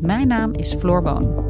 Mijn 0.00 0.28
naam 0.28 0.52
is 0.52 0.74
Floor 0.74 1.02
Boon. 1.02 1.44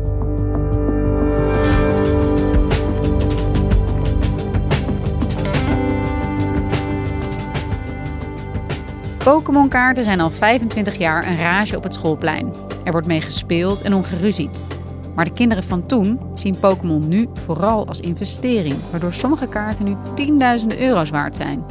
Pokémon-kaarten 9.24 10.04
zijn 10.04 10.20
al 10.20 10.30
25 10.30 10.98
jaar 10.98 11.26
een 11.26 11.36
rage 11.36 11.76
op 11.76 11.82
het 11.82 11.94
schoolplein. 11.94 12.52
Er 12.84 12.92
wordt 12.92 13.06
mee 13.06 13.20
gespeeld 13.20 13.82
en 13.82 13.94
ongeruzied. 13.94 14.66
Maar 15.14 15.24
de 15.24 15.32
kinderen 15.32 15.64
van 15.64 15.86
toen 15.86 16.20
zien 16.34 16.58
Pokémon 16.60 17.08
nu 17.08 17.28
vooral 17.44 17.86
als 17.86 18.00
investering, 18.00 18.76
waardoor 18.90 19.12
sommige 19.12 19.48
kaarten 19.48 19.84
nu 19.84 19.96
tienduizenden 20.14 20.80
euro's 20.80 21.10
waard 21.10 21.36
zijn. 21.36 21.64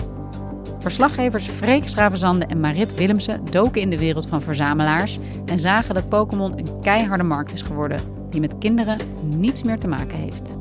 Verslaggevers 0.86 1.48
Freek 1.48 1.88
Stravenzande 1.88 2.46
en 2.46 2.60
Marit 2.60 2.96
Willemsen 2.96 3.46
doken 3.46 3.82
in 3.82 3.90
de 3.90 4.00
wereld 4.00 4.28
van 4.28 4.42
verzamelaars 4.42 5.20
en 5.46 5.60
zagen 5.60 5.96
dat 5.96 6.10
Pokémon 6.10 6.58
een 6.58 6.82
keiharde 6.82 7.24
markt 7.24 7.54
is 7.54 7.62
geworden, 7.62 8.00
die 8.30 8.40
met 8.40 8.58
kinderen 8.58 8.98
niets 9.24 9.64
meer 9.64 9.80
te 9.80 9.88
maken 9.88 10.18
heeft. 10.18 10.56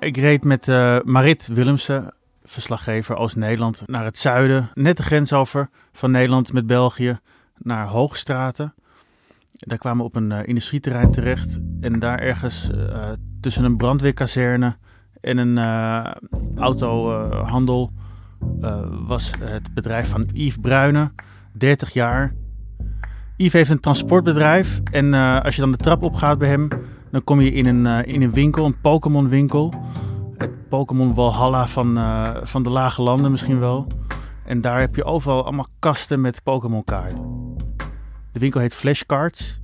Ik 0.00 0.16
reed 0.16 0.44
met 0.44 0.66
uh, 0.66 0.98
Marit 1.04 1.46
Willemsen, 1.46 2.14
verslaggever 2.44 3.16
Oost-Nederland, 3.16 3.82
naar 3.86 4.04
het 4.04 4.18
zuiden. 4.18 4.70
Net 4.74 4.96
de 4.96 5.02
grens 5.02 5.32
over 5.32 5.70
van 5.92 6.10
Nederland 6.10 6.52
met 6.52 6.66
België 6.66 7.18
naar 7.56 7.86
Hoogstraten. 7.86 8.74
Daar 9.58 9.78
kwamen 9.78 9.98
we 9.98 10.04
op 10.04 10.16
een 10.16 10.30
uh, 10.30 10.38
industrieterrein 10.44 11.10
terecht. 11.10 11.58
En 11.80 11.98
daar 11.98 12.18
ergens 12.18 12.70
uh, 12.74 13.10
tussen 13.40 13.64
een 13.64 13.76
brandweerkazerne 13.76 14.76
en 15.20 15.38
een 15.38 15.58
autohandel 16.56 17.92
was 19.06 19.30
het 19.40 19.74
bedrijf 19.74 20.08
van 20.08 20.28
Yves 20.32 20.56
Bruyne, 20.60 21.12
30 21.52 21.92
jaar. 21.92 22.34
Yves 23.36 23.52
heeft 23.52 23.70
een 23.70 23.80
transportbedrijf 23.80 24.80
en 24.92 25.14
als 25.14 25.54
je 25.54 25.60
dan 25.60 25.70
de 25.70 25.76
trap 25.76 26.02
opgaat 26.02 26.38
bij 26.38 26.48
hem, 26.48 26.68
dan 27.10 27.24
kom 27.24 27.40
je 27.40 27.52
in 27.52 27.66
een, 27.66 28.04
in 28.04 28.22
een 28.22 28.32
winkel, 28.32 28.64
een 28.64 28.80
Pokémon 28.80 29.28
winkel. 29.28 29.72
Het 30.36 30.68
Pokémon 30.68 31.14
Valhalla 31.14 31.66
van, 31.66 31.98
van 32.46 32.62
de 32.62 32.70
lage 32.70 33.02
landen 33.02 33.30
misschien 33.30 33.58
wel. 33.58 33.86
En 34.44 34.60
daar 34.60 34.80
heb 34.80 34.94
je 34.94 35.04
overal 35.04 35.44
allemaal 35.44 35.68
kasten 35.78 36.20
met 36.20 36.42
Pokémon 36.42 36.84
kaarten. 36.84 37.37
De 38.38 38.44
winkel 38.44 38.60
heet 38.62 38.74
Flashcards. 38.74 39.60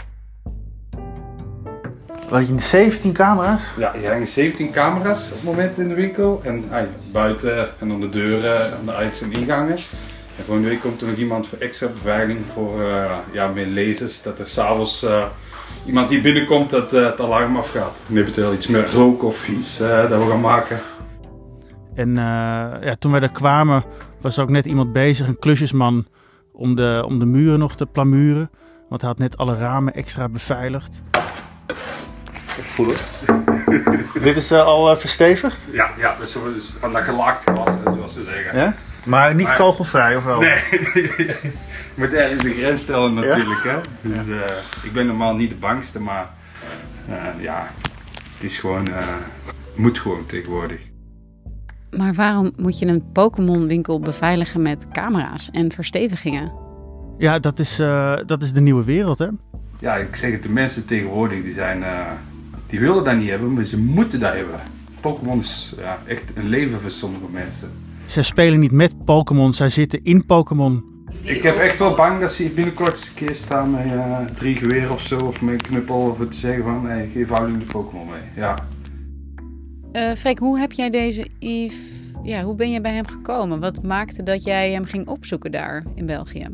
Wat 2.29 2.49
je 2.49 2.61
17 2.61 3.13
camera's? 3.13 3.71
Ja, 3.77 3.95
je 4.01 4.09
hangen 4.09 4.29
17 4.29 4.71
camera's 4.71 5.31
op 5.31 5.35
het 5.35 5.45
moment 5.45 5.79
in 5.79 5.89
de 5.89 5.95
winkel. 5.95 6.41
En 6.45 6.65
ah, 6.71 6.83
buiten 7.13 7.81
en 7.81 7.91
aan 7.91 8.01
de 8.01 8.09
deuren, 8.09 8.79
aan 8.79 8.85
de 8.85 8.93
uit- 8.93 9.21
en 9.23 9.33
ingangen. 9.33 9.77
En 10.37 10.45
volgende 10.45 10.69
week 10.69 10.81
komt 10.81 11.01
er 11.01 11.07
nog 11.07 11.17
iemand 11.17 11.47
voor 11.47 11.59
extra 11.59 11.87
beveiliging 11.87 12.45
voor 12.53 12.81
uh, 12.81 13.17
ja, 13.33 13.49
meer 13.49 13.67
lezers. 13.67 14.23
Dat 14.23 14.39
er 14.39 14.47
s'avonds 14.47 15.05
uh, 15.05 15.25
iemand 15.87 16.09
die 16.09 16.21
binnenkomt 16.21 16.71
dat 16.71 16.95
uh, 16.95 17.07
het 17.07 17.21
alarm 17.21 17.57
afgaat. 17.57 18.03
En 18.09 18.17
eventueel 18.17 18.53
iets 18.53 18.67
meer 18.67 18.93
rook 18.93 19.23
of 19.23 19.49
iets 19.49 19.79
dat 19.79 20.09
we 20.09 20.27
gaan 20.31 20.41
maken. 20.41 20.81
En 21.95 22.15
ja, 22.15 22.97
toen 22.99 23.11
wij 23.11 23.21
daar 23.21 23.33
kwamen 23.33 23.85
was 24.21 24.37
er 24.37 24.43
ook 24.43 24.51
net 24.51 24.67
iemand 24.67 24.93
bezig, 24.93 25.27
een 25.27 25.39
klusjesman, 25.39 26.07
om 26.53 26.75
de, 26.75 27.03
om 27.07 27.19
de 27.19 27.27
muren 27.27 27.59
nog 27.59 27.77
te 27.77 27.87
plamuren. 27.87 28.51
Want 28.89 29.01
hij 29.01 29.11
had 29.11 29.19
net 29.19 29.37
alle 29.37 29.57
ramen 29.57 29.95
extra 29.95 30.29
beveiligd. 30.29 31.03
Ik 32.57 32.65
voel 32.65 32.87
het. 32.87 33.03
Dit 34.23 34.37
is 34.37 34.53
al 34.53 34.97
verstevigd? 34.97 35.59
Ja, 35.73 35.91
ja 35.99 36.17
dus 36.19 36.37
van 36.81 36.93
dat 36.93 37.03
gelaagd 37.03 37.45
glas, 37.45 37.75
zoals 37.85 38.15
ze 38.15 38.23
zeggen. 38.23 38.59
Ja? 38.59 38.75
Maar 39.07 39.35
niet 39.35 39.47
maar, 39.47 39.57
kogelvrij, 39.57 40.17
of 40.17 40.25
wel? 40.25 40.41
Nee, 40.41 40.51
je 40.95 41.53
moet 41.95 42.13
ergens 42.13 42.43
de 42.43 42.53
grens 42.53 42.83
stellen 42.83 43.15
natuurlijk. 43.15 43.65
Ja? 43.65 43.81
Hè? 44.01 44.09
Dus 44.09 44.27
uh, 44.27 44.41
ik 44.83 44.93
ben 44.93 45.07
normaal 45.07 45.35
niet 45.35 45.49
de 45.49 45.57
bangste, 45.57 46.01
maar 46.01 46.31
uh, 47.09 47.43
ja, 47.43 47.71
het 48.35 48.43
is 48.43 48.59
gewoon, 48.59 48.89
uh, 48.89 49.07
moet 49.75 49.99
gewoon 49.99 50.27
tegenwoordig. 50.27 50.81
Maar 51.91 52.15
waarom 52.15 52.53
moet 52.57 52.79
je 52.79 52.87
een 52.87 53.13
Pokémon 53.13 53.67
winkel 53.67 54.01
beveiligen 54.01 54.63
met 54.63 54.87
camera's 54.93 55.49
en 55.51 55.73
verstevigingen? 55.73 56.64
Ja, 57.19 57.39
dat 57.39 57.59
is, 57.59 57.77
dat 58.27 58.43
is 58.43 58.53
de 58.53 58.61
nieuwe 58.61 58.85
wereld, 58.85 59.19
hè? 59.19 59.29
Ja, 59.79 59.97
ik 59.97 60.17
zeg 60.17 60.33
het, 60.33 60.43
de 60.43 60.49
mensen 60.49 60.87
tegenwoordig, 60.87 61.43
die 61.43 61.53
zijn, 61.53 61.85
die 62.67 62.81
willen 62.81 63.05
dat 63.05 63.17
niet 63.17 63.29
hebben, 63.29 63.53
maar 63.53 63.65
ze 63.65 63.79
moeten 63.79 64.21
dat 64.21 64.33
hebben. 64.33 64.61
Pokémon 65.01 65.39
is 65.39 65.75
ja, 65.79 65.99
echt 66.07 66.25
een 66.35 66.49
leven 66.49 66.81
voor 66.81 66.91
sommige 66.91 67.25
mensen. 67.33 67.71
Zij 68.07 68.23
spelen 68.23 68.61
niet 68.61 68.73
met 68.73 69.05
Pokémon, 69.05 69.53
zij 69.53 69.69
zitten 69.69 70.05
in 70.05 70.27
Pokémon. 70.27 70.85
Ik 71.21 71.43
heb 71.43 71.57
echt 71.57 71.79
wel 71.79 71.95
bang 71.95 72.21
dat 72.21 72.33
ze 72.33 72.43
hier 72.43 72.55
binnenkort 72.55 73.09
een 73.09 73.27
keer 73.27 73.35
staan 73.35 73.71
met 73.71 73.85
uh, 73.85 74.19
drie 74.35 74.57
geweren 74.57 74.91
of 74.91 75.01
zo, 75.01 75.19
of 75.19 75.41
met 75.41 75.53
een 75.53 75.61
knuppel, 75.61 75.97
of 75.97 76.29
te 76.29 76.37
zeggen 76.37 76.65
van, 76.65 76.87
hey, 76.87 77.09
geef 77.13 77.29
houding 77.29 77.59
de 77.59 77.65
Pokémon 77.65 78.07
mee. 78.07 78.21
Ja. 78.37 78.59
Uh, 79.93 80.15
Freek, 80.15 80.39
hoe 80.39 80.59
heb 80.59 80.73
jij 80.73 80.91
deze 80.91 81.29
Yves, 81.39 81.77
ja, 82.23 82.43
hoe 82.43 82.55
ben 82.55 82.71
je 82.71 82.81
bij 82.81 82.95
hem 82.95 83.07
gekomen? 83.07 83.61
Wat 83.61 83.83
maakte 83.83 84.23
dat 84.23 84.45
jij 84.45 84.73
hem 84.73 84.85
ging 84.85 85.09
opzoeken 85.09 85.53
daar 85.53 85.85
in 85.95 86.07
België? 86.07 86.49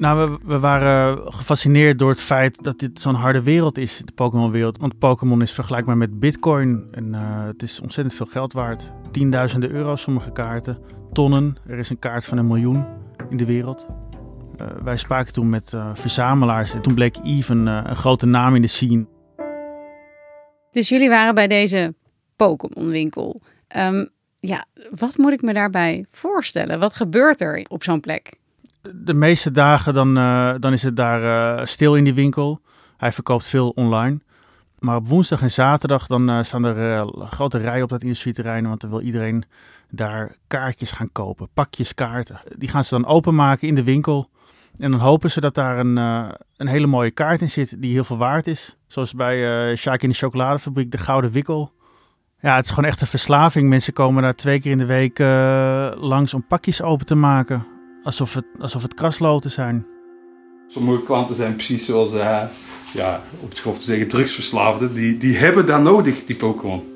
Nou, 0.00 0.30
we, 0.30 0.38
we, 0.44 0.58
waren 0.58 1.32
gefascineerd 1.32 1.98
door 1.98 2.10
het 2.10 2.20
feit 2.20 2.62
dat 2.62 2.78
dit 2.78 3.00
zo'n 3.00 3.14
harde 3.14 3.42
wereld 3.42 3.78
is, 3.78 4.02
de 4.04 4.12
Pokémon-wereld. 4.12 4.78
Want 4.78 4.98
Pokémon 4.98 5.42
is 5.42 5.52
vergelijkbaar 5.52 5.96
met 5.96 6.20
Bitcoin 6.20 6.88
en 6.90 7.06
uh, 7.06 7.44
het 7.46 7.62
is 7.62 7.80
ontzettend 7.80 8.16
veel 8.16 8.26
geld 8.26 8.52
waard. 8.52 8.92
Tienduizenden 9.10 9.70
euro's 9.70 10.02
sommige 10.02 10.32
kaarten, 10.32 10.78
tonnen. 11.12 11.56
Er 11.66 11.78
is 11.78 11.90
een 11.90 11.98
kaart 11.98 12.24
van 12.24 12.38
een 12.38 12.46
miljoen 12.46 12.86
in 13.28 13.36
de 13.36 13.44
wereld. 13.44 13.86
Uh, 14.60 14.66
wij 14.82 14.96
spraken 14.96 15.32
toen 15.32 15.48
met 15.48 15.72
uh, 15.72 15.90
verzamelaars 15.94 16.72
en 16.72 16.82
toen 16.82 16.94
bleek 16.94 17.16
Yves 17.22 17.48
een, 17.48 17.66
een, 17.66 17.96
grote 17.96 18.26
naam 18.26 18.54
in 18.54 18.62
de 18.62 18.68
scene. 18.68 19.06
Dus 20.70 20.88
jullie 20.88 21.08
waren 21.08 21.34
bij 21.34 21.46
deze 21.46 21.94
Pokémon-winkel. 22.36 23.40
Um, 23.76 24.08
ja, 24.38 24.64
wat 24.90 25.16
moet 25.16 25.32
ik 25.32 25.42
me 25.42 25.52
daarbij 25.52 26.04
voorstellen? 26.10 26.78
Wat 26.78 26.94
gebeurt 26.94 27.40
er 27.40 27.66
op 27.68 27.82
zo'n 27.82 28.00
plek? 28.00 28.39
De 28.82 29.14
meeste 29.14 29.50
dagen 29.50 29.94
dan, 29.94 30.18
uh, 30.18 30.54
dan 30.58 30.72
is 30.72 30.82
het 30.82 30.96
daar 30.96 31.22
uh, 31.58 31.66
stil 31.66 31.96
in 31.96 32.04
die 32.04 32.14
winkel. 32.14 32.60
Hij 32.96 33.12
verkoopt 33.12 33.46
veel 33.46 33.68
online. 33.68 34.20
Maar 34.78 34.96
op 34.96 35.08
woensdag 35.08 35.42
en 35.42 35.50
zaterdag 35.50 36.06
dan 36.06 36.30
uh, 36.30 36.42
staan 36.42 36.64
er 36.64 37.06
grote 37.18 37.58
rijen 37.58 37.82
op 37.82 37.88
dat 37.88 38.02
industrieterrein. 38.02 38.68
Want 38.68 38.80
dan 38.80 38.90
wil 38.90 39.00
iedereen 39.00 39.44
daar 39.90 40.34
kaartjes 40.46 40.90
gaan 40.90 41.12
kopen. 41.12 41.48
Pakjes 41.54 41.94
kaarten. 41.94 42.40
Die 42.56 42.68
gaan 42.68 42.84
ze 42.84 42.94
dan 42.94 43.06
openmaken 43.06 43.68
in 43.68 43.74
de 43.74 43.82
winkel. 43.82 44.30
En 44.78 44.90
dan 44.90 45.00
hopen 45.00 45.30
ze 45.30 45.40
dat 45.40 45.54
daar 45.54 45.78
een, 45.78 45.96
een 46.56 46.66
hele 46.66 46.86
mooie 46.86 47.10
kaart 47.10 47.40
in 47.40 47.50
zit 47.50 47.82
die 47.82 47.92
heel 47.92 48.04
veel 48.04 48.16
waard 48.16 48.46
is. 48.46 48.76
Zoals 48.86 49.14
bij 49.14 49.70
uh, 49.70 49.76
Sjaak 49.76 50.02
in 50.02 50.08
de 50.08 50.14
chocoladefabriek, 50.14 50.90
de 50.90 50.98
Gouden 50.98 51.30
Wikkel. 51.30 51.72
Ja, 52.40 52.56
het 52.56 52.64
is 52.64 52.70
gewoon 52.70 52.90
echt 52.90 53.00
een 53.00 53.06
verslaving. 53.06 53.68
Mensen 53.68 53.92
komen 53.92 54.22
daar 54.22 54.34
twee 54.34 54.60
keer 54.60 54.70
in 54.70 54.78
de 54.78 54.84
week 54.84 55.18
langs 55.98 56.34
om 56.34 56.46
pakjes 56.46 56.82
open 56.82 57.06
te 57.06 57.14
maken. 57.14 57.66
Alsof 58.02 58.34
het, 58.34 58.44
alsof 58.60 58.82
het 58.82 58.94
krasloten 58.94 59.50
zijn. 59.50 59.86
Sommige 60.68 61.02
klanten 61.02 61.36
zijn 61.36 61.54
precies 61.54 61.84
zoals, 61.84 62.14
uh, 62.14 62.42
ja, 62.92 63.22
op 63.40 63.48
het 63.48 63.58
grof 63.58 63.78
te 63.78 63.84
zeggen, 63.84 64.08
drugsverslaafden. 64.08 64.94
Die, 64.94 65.18
die 65.18 65.36
hebben 65.36 65.66
dat 65.66 65.82
nodig, 65.82 66.24
die 66.24 66.36
Pokémon. 66.36 66.90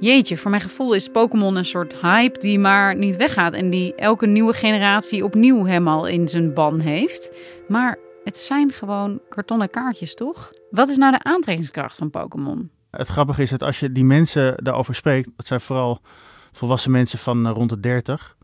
Jeetje, 0.00 0.36
voor 0.36 0.50
mijn 0.50 0.62
gevoel 0.62 0.94
is 0.94 1.08
Pokémon 1.08 1.56
een 1.56 1.64
soort 1.64 2.00
hype 2.00 2.38
die 2.38 2.58
maar 2.58 2.96
niet 2.96 3.16
weggaat 3.16 3.52
en 3.52 3.70
die 3.70 3.94
elke 3.94 4.26
nieuwe 4.26 4.52
generatie 4.52 5.24
opnieuw 5.24 5.64
helemaal 5.64 6.06
in 6.06 6.28
zijn 6.28 6.54
ban 6.54 6.80
heeft. 6.80 7.30
Maar 7.68 7.98
het 8.24 8.36
zijn 8.36 8.72
gewoon 8.72 9.20
kartonnen 9.28 9.70
kaartjes, 9.70 10.14
toch? 10.14 10.52
Wat 10.70 10.88
is 10.88 10.96
nou 10.96 11.12
de 11.12 11.22
aantrekkingskracht 11.22 11.96
van 11.96 12.10
Pokémon? 12.10 12.70
Het 12.90 13.08
grappige 13.08 13.42
is 13.42 13.50
dat 13.50 13.62
als 13.62 13.80
je 13.80 13.92
die 13.92 14.04
mensen 14.04 14.54
daarover 14.64 14.94
spreekt, 14.94 15.28
dat 15.36 15.46
zijn 15.46 15.60
vooral 15.60 16.00
volwassen 16.52 16.90
mensen 16.90 17.18
van 17.18 17.46
eh, 17.46 17.52
rond 17.52 17.70
de 17.70 17.80
30. 17.80 18.35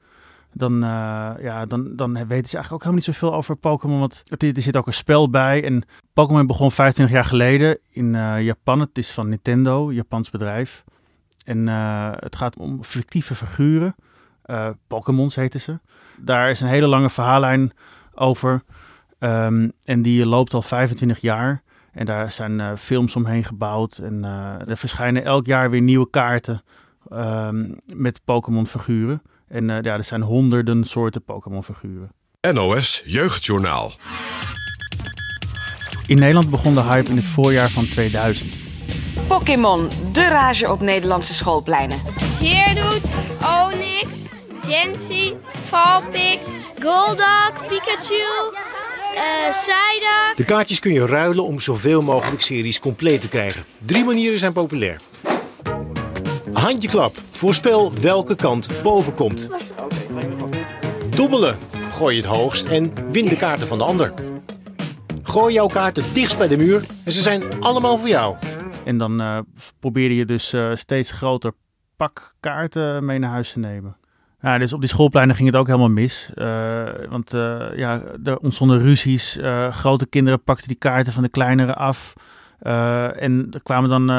Dan, 0.55 0.73
uh, 0.75 1.31
ja, 1.41 1.67
dan, 1.67 1.97
dan 1.97 2.13
weten 2.13 2.29
ze 2.29 2.57
eigenlijk 2.57 2.73
ook 2.73 2.83
helemaal 2.83 2.95
niet 2.95 3.05
zoveel 3.05 3.35
over 3.35 3.57
Pokémon. 3.57 3.99
Want 3.99 4.23
er 4.39 4.63
zit 4.63 4.77
ook 4.77 4.87
een 4.87 4.95
spel 4.95 5.31
bij. 5.31 5.65
En 5.65 5.85
Pokémon 6.13 6.47
begon 6.47 6.73
25 6.73 7.15
jaar 7.15 7.25
geleden 7.25 7.79
in 7.91 8.15
uh, 8.15 8.43
Japan. 8.43 8.81
Het 8.81 8.99
is 8.99 9.11
van 9.11 9.29
Nintendo, 9.29 9.93
Japans 9.93 10.31
bedrijf. 10.31 10.85
En 11.45 11.67
het 12.17 12.37
gaat 12.37 12.59
om 12.59 12.85
fictieve 12.85 13.35
figuren. 13.35 13.95
Pokémons 14.87 15.35
heten 15.35 15.61
ze. 15.61 15.79
Daar 16.21 16.51
is 16.51 16.61
een 16.61 16.69
hele 16.69 16.87
lange 16.87 17.11
verhaallijn 17.11 17.73
over. 18.15 18.63
Um, 19.19 19.73
en 19.85 20.03
die 20.03 20.27
loopt 20.27 20.55
al 20.55 20.63
25 20.63 21.21
jaar. 21.21 21.63
En 21.93 22.07
daar 22.07 22.31
zijn 22.31 22.79
films 22.79 23.17
omheen 23.17 23.45
gebouwd. 23.45 23.99
En 23.99 24.25
er 24.69 24.77
verschijnen 24.77 25.25
elk 25.25 25.47
jaar 25.47 25.71
weer 25.71 25.83
nieuwe 25.83 26.11
kaarten 26.11 26.63
um, 27.13 27.77
met 27.95 28.21
Pokémon 28.25 28.67
figuren. 28.67 29.23
En 29.53 29.69
uh, 29.69 29.77
ja, 29.83 29.93
er 29.97 30.05
zijn 30.05 30.23
honderden 30.23 30.85
soorten 30.85 31.25
Pokémon 31.25 31.65
figuren. 31.65 32.13
NOS 32.53 33.03
Jeugdjournaal. 33.05 33.93
In 36.07 36.19
Nederland 36.19 36.51
begon 36.51 36.75
de 36.75 36.83
hype 36.83 37.11
in 37.11 37.17
het 37.17 37.25
voorjaar 37.25 37.71
van 37.71 37.89
2000. 37.89 38.53
Pokémon, 39.29 39.89
de 40.13 40.29
rage 40.29 40.71
op 40.71 40.81
Nederlandse 40.81 41.35
schoolpleinen. 41.35 41.99
Geodude, 42.37 43.09
Onyx, 43.63 44.29
Gency, 44.63 45.35
Vulpix, 45.53 46.61
Golduck, 46.83 47.53
Pikachu... 47.69 48.23
Uh, 49.15 50.37
de 50.37 50.45
kaartjes 50.45 50.79
kun 50.79 50.93
je 50.93 51.07
ruilen 51.07 51.45
om 51.45 51.61
zoveel 51.61 52.03
mogelijk 52.03 52.43
series 52.43 52.79
compleet 52.79 53.21
te 53.21 53.29
krijgen. 53.29 53.65
Drie 53.87 54.05
manieren 54.05 54.39
zijn 54.39 54.53
populair. 54.53 55.01
Handjeklap. 56.53 57.17
Voorspel 57.43 57.93
welke 58.01 58.35
kant 58.35 58.83
boven 58.83 59.15
komt. 59.15 59.51
Dobbelen. 61.17 61.57
Gooi 61.91 62.17
het 62.17 62.25
hoogst 62.25 62.69
en 62.69 62.93
win 63.11 63.25
de 63.25 63.37
kaarten 63.37 63.67
van 63.67 63.79
de 63.79 63.85
ander. 63.85 64.15
Gooi 65.23 65.55
jouw 65.55 65.67
kaarten 65.67 66.05
dichtst 66.15 66.39
bij 66.39 66.49
de 66.49 66.57
muur 66.57 66.85
en 67.05 67.13
ze 67.13 67.23
zijn 67.23 67.61
allemaal 67.61 67.99
voor 67.99 68.09
jou. 68.09 68.37
En 68.85 68.99
dan 68.99 69.21
uh, 69.21 69.39
probeerde 69.81 70.17
je 70.17 70.25
dus 70.25 70.55
uh, 70.55 70.75
steeds 70.75 71.11
groter 71.11 71.53
pak 71.97 72.35
kaarten 72.41 73.05
mee 73.05 73.19
naar 73.19 73.31
huis 73.31 73.53
te 73.53 73.59
nemen. 73.59 73.97
Ja, 74.41 74.59
dus 74.59 74.73
op 74.73 74.81
die 74.81 74.89
schoolpleinen 74.89 75.37
ging 75.37 75.49
het 75.49 75.57
ook 75.57 75.67
helemaal 75.67 75.91
mis. 75.91 76.31
Uh, 76.35 76.85
want 77.09 77.31
ja, 77.77 78.03
er 78.25 78.39
ontstonden 78.39 78.79
ruzies. 78.79 79.39
Grote 79.71 80.07
kinderen 80.07 80.43
pakten 80.43 80.69
die 80.69 80.77
kaarten 80.77 81.13
van 81.13 81.23
de 81.23 81.29
kleinere 81.29 81.75
af. 81.75 82.13
En 82.63 83.47
er 83.51 83.63
kwamen 83.63 83.91
dan 83.91 84.11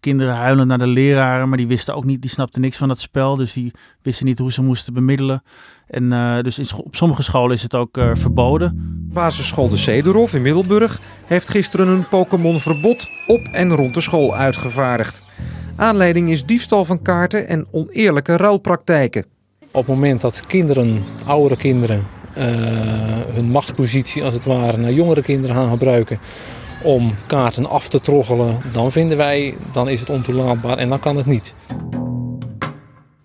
kinderen 0.00 0.34
huilend 0.34 0.68
naar 0.68 0.78
de 0.78 0.86
leraren, 0.86 1.48
maar 1.48 1.58
die 1.58 1.66
wisten 1.66 1.94
ook 1.94 2.04
niet, 2.04 2.20
die 2.20 2.30
snapten 2.30 2.60
niks 2.60 2.76
van 2.76 2.88
dat 2.88 3.00
spel. 3.00 3.36
Dus 3.36 3.52
die 3.52 3.72
wisten 4.02 4.26
niet 4.26 4.38
hoe 4.38 4.52
ze 4.52 4.62
moesten 4.62 4.94
bemiddelen. 4.94 5.42
En 5.86 6.08
dus 6.42 6.58
in 6.58 6.66
op 6.76 6.96
sommige 6.96 7.22
scholen 7.22 7.56
is 7.56 7.62
het 7.62 7.74
ook 7.74 7.98
verboden. 8.12 8.98
Basisschool 9.12 9.68
de 9.68 9.76
Cederhof 9.76 10.34
in 10.34 10.42
Middelburg 10.42 11.00
heeft 11.24 11.48
gisteren 11.48 11.88
een 11.88 12.08
Pokémon-verbod 12.08 13.10
op 13.26 13.40
en 13.52 13.74
rond 13.74 13.94
de 13.94 14.00
school 14.00 14.34
uitgevaardigd. 14.34 15.22
Aanleiding 15.76 16.30
is 16.30 16.46
diefstal 16.46 16.84
van 16.84 17.02
kaarten 17.02 17.48
en 17.48 17.66
oneerlijke 17.70 18.36
ruilpraktijken. 18.36 19.24
Op 19.60 19.86
het 19.86 19.86
moment 19.86 20.20
dat 20.20 20.46
kinderen, 20.46 21.02
oudere 21.24 21.56
kinderen, 21.56 22.06
uh, 22.38 22.44
hun 23.28 23.50
machtspositie 23.50 24.24
als 24.24 24.34
het 24.34 24.44
ware 24.44 24.76
naar 24.76 24.92
jongere 24.92 25.22
kinderen 25.22 25.56
gaan 25.56 25.70
gebruiken 25.70 26.18
om 26.82 27.12
kaarten 27.26 27.66
af 27.66 27.88
te 27.88 28.00
troggelen, 28.00 28.60
dan 28.72 28.92
vinden 28.92 29.16
wij, 29.16 29.54
dan 29.72 29.88
is 29.88 30.00
het 30.00 30.10
ontoelaatbaar 30.10 30.78
en 30.78 30.88
dan 30.88 31.00
kan 31.00 31.16
het 31.16 31.26
niet. 31.26 31.54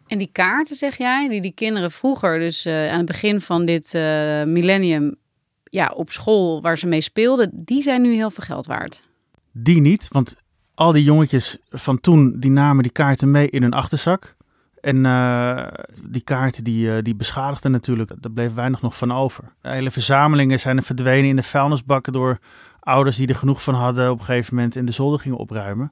En 0.07 0.17
die 0.17 0.29
kaarten, 0.31 0.75
zeg 0.75 0.97
jij, 0.97 1.29
die 1.29 1.41
die 1.41 1.53
kinderen 1.53 1.91
vroeger, 1.91 2.39
dus 2.39 2.65
uh, 2.65 2.91
aan 2.91 2.97
het 2.97 3.05
begin 3.05 3.41
van 3.41 3.65
dit 3.65 3.93
uh, 3.93 4.01
millennium, 4.43 5.15
ja, 5.63 5.91
op 5.95 6.11
school 6.11 6.61
waar 6.61 6.77
ze 6.77 6.87
mee 6.87 7.01
speelden, 7.01 7.49
die 7.53 7.81
zijn 7.81 8.01
nu 8.01 8.13
heel 8.13 8.31
veel 8.31 8.43
geld 8.43 8.65
waard. 8.65 9.01
Die 9.51 9.81
niet, 9.81 10.07
want 10.07 10.41
al 10.73 10.91
die 10.91 11.03
jongetjes 11.03 11.57
van 11.69 11.99
toen, 11.99 12.39
die 12.39 12.51
namen 12.51 12.83
die 12.83 12.91
kaarten 12.91 13.31
mee 13.31 13.49
in 13.49 13.61
hun 13.61 13.73
achterzak. 13.73 14.35
En 14.81 14.95
uh, 15.05 15.67
die 16.03 16.21
kaarten 16.21 16.63
die, 16.63 16.87
uh, 16.87 16.93
die 17.01 17.15
beschadigden 17.15 17.71
natuurlijk, 17.71 18.11
daar 18.19 18.31
bleef 18.31 18.53
weinig 18.53 18.81
nog 18.81 18.97
van 18.97 19.11
over. 19.11 19.43
Hele 19.61 19.91
verzamelingen 19.91 20.59
zijn 20.59 20.77
er 20.77 20.83
verdwenen 20.83 21.29
in 21.29 21.35
de 21.35 21.43
vuilnisbakken 21.43 22.13
door 22.13 22.39
ouders 22.85 23.15
die 23.15 23.27
er 23.27 23.35
genoeg 23.35 23.63
van 23.63 23.73
hadden 23.73 24.11
op 24.11 24.19
een 24.19 24.25
gegeven 24.25 24.55
moment 24.55 24.75
in 24.75 24.85
de 24.85 24.91
zolder 24.91 25.19
gingen 25.19 25.37
opruimen. 25.37 25.91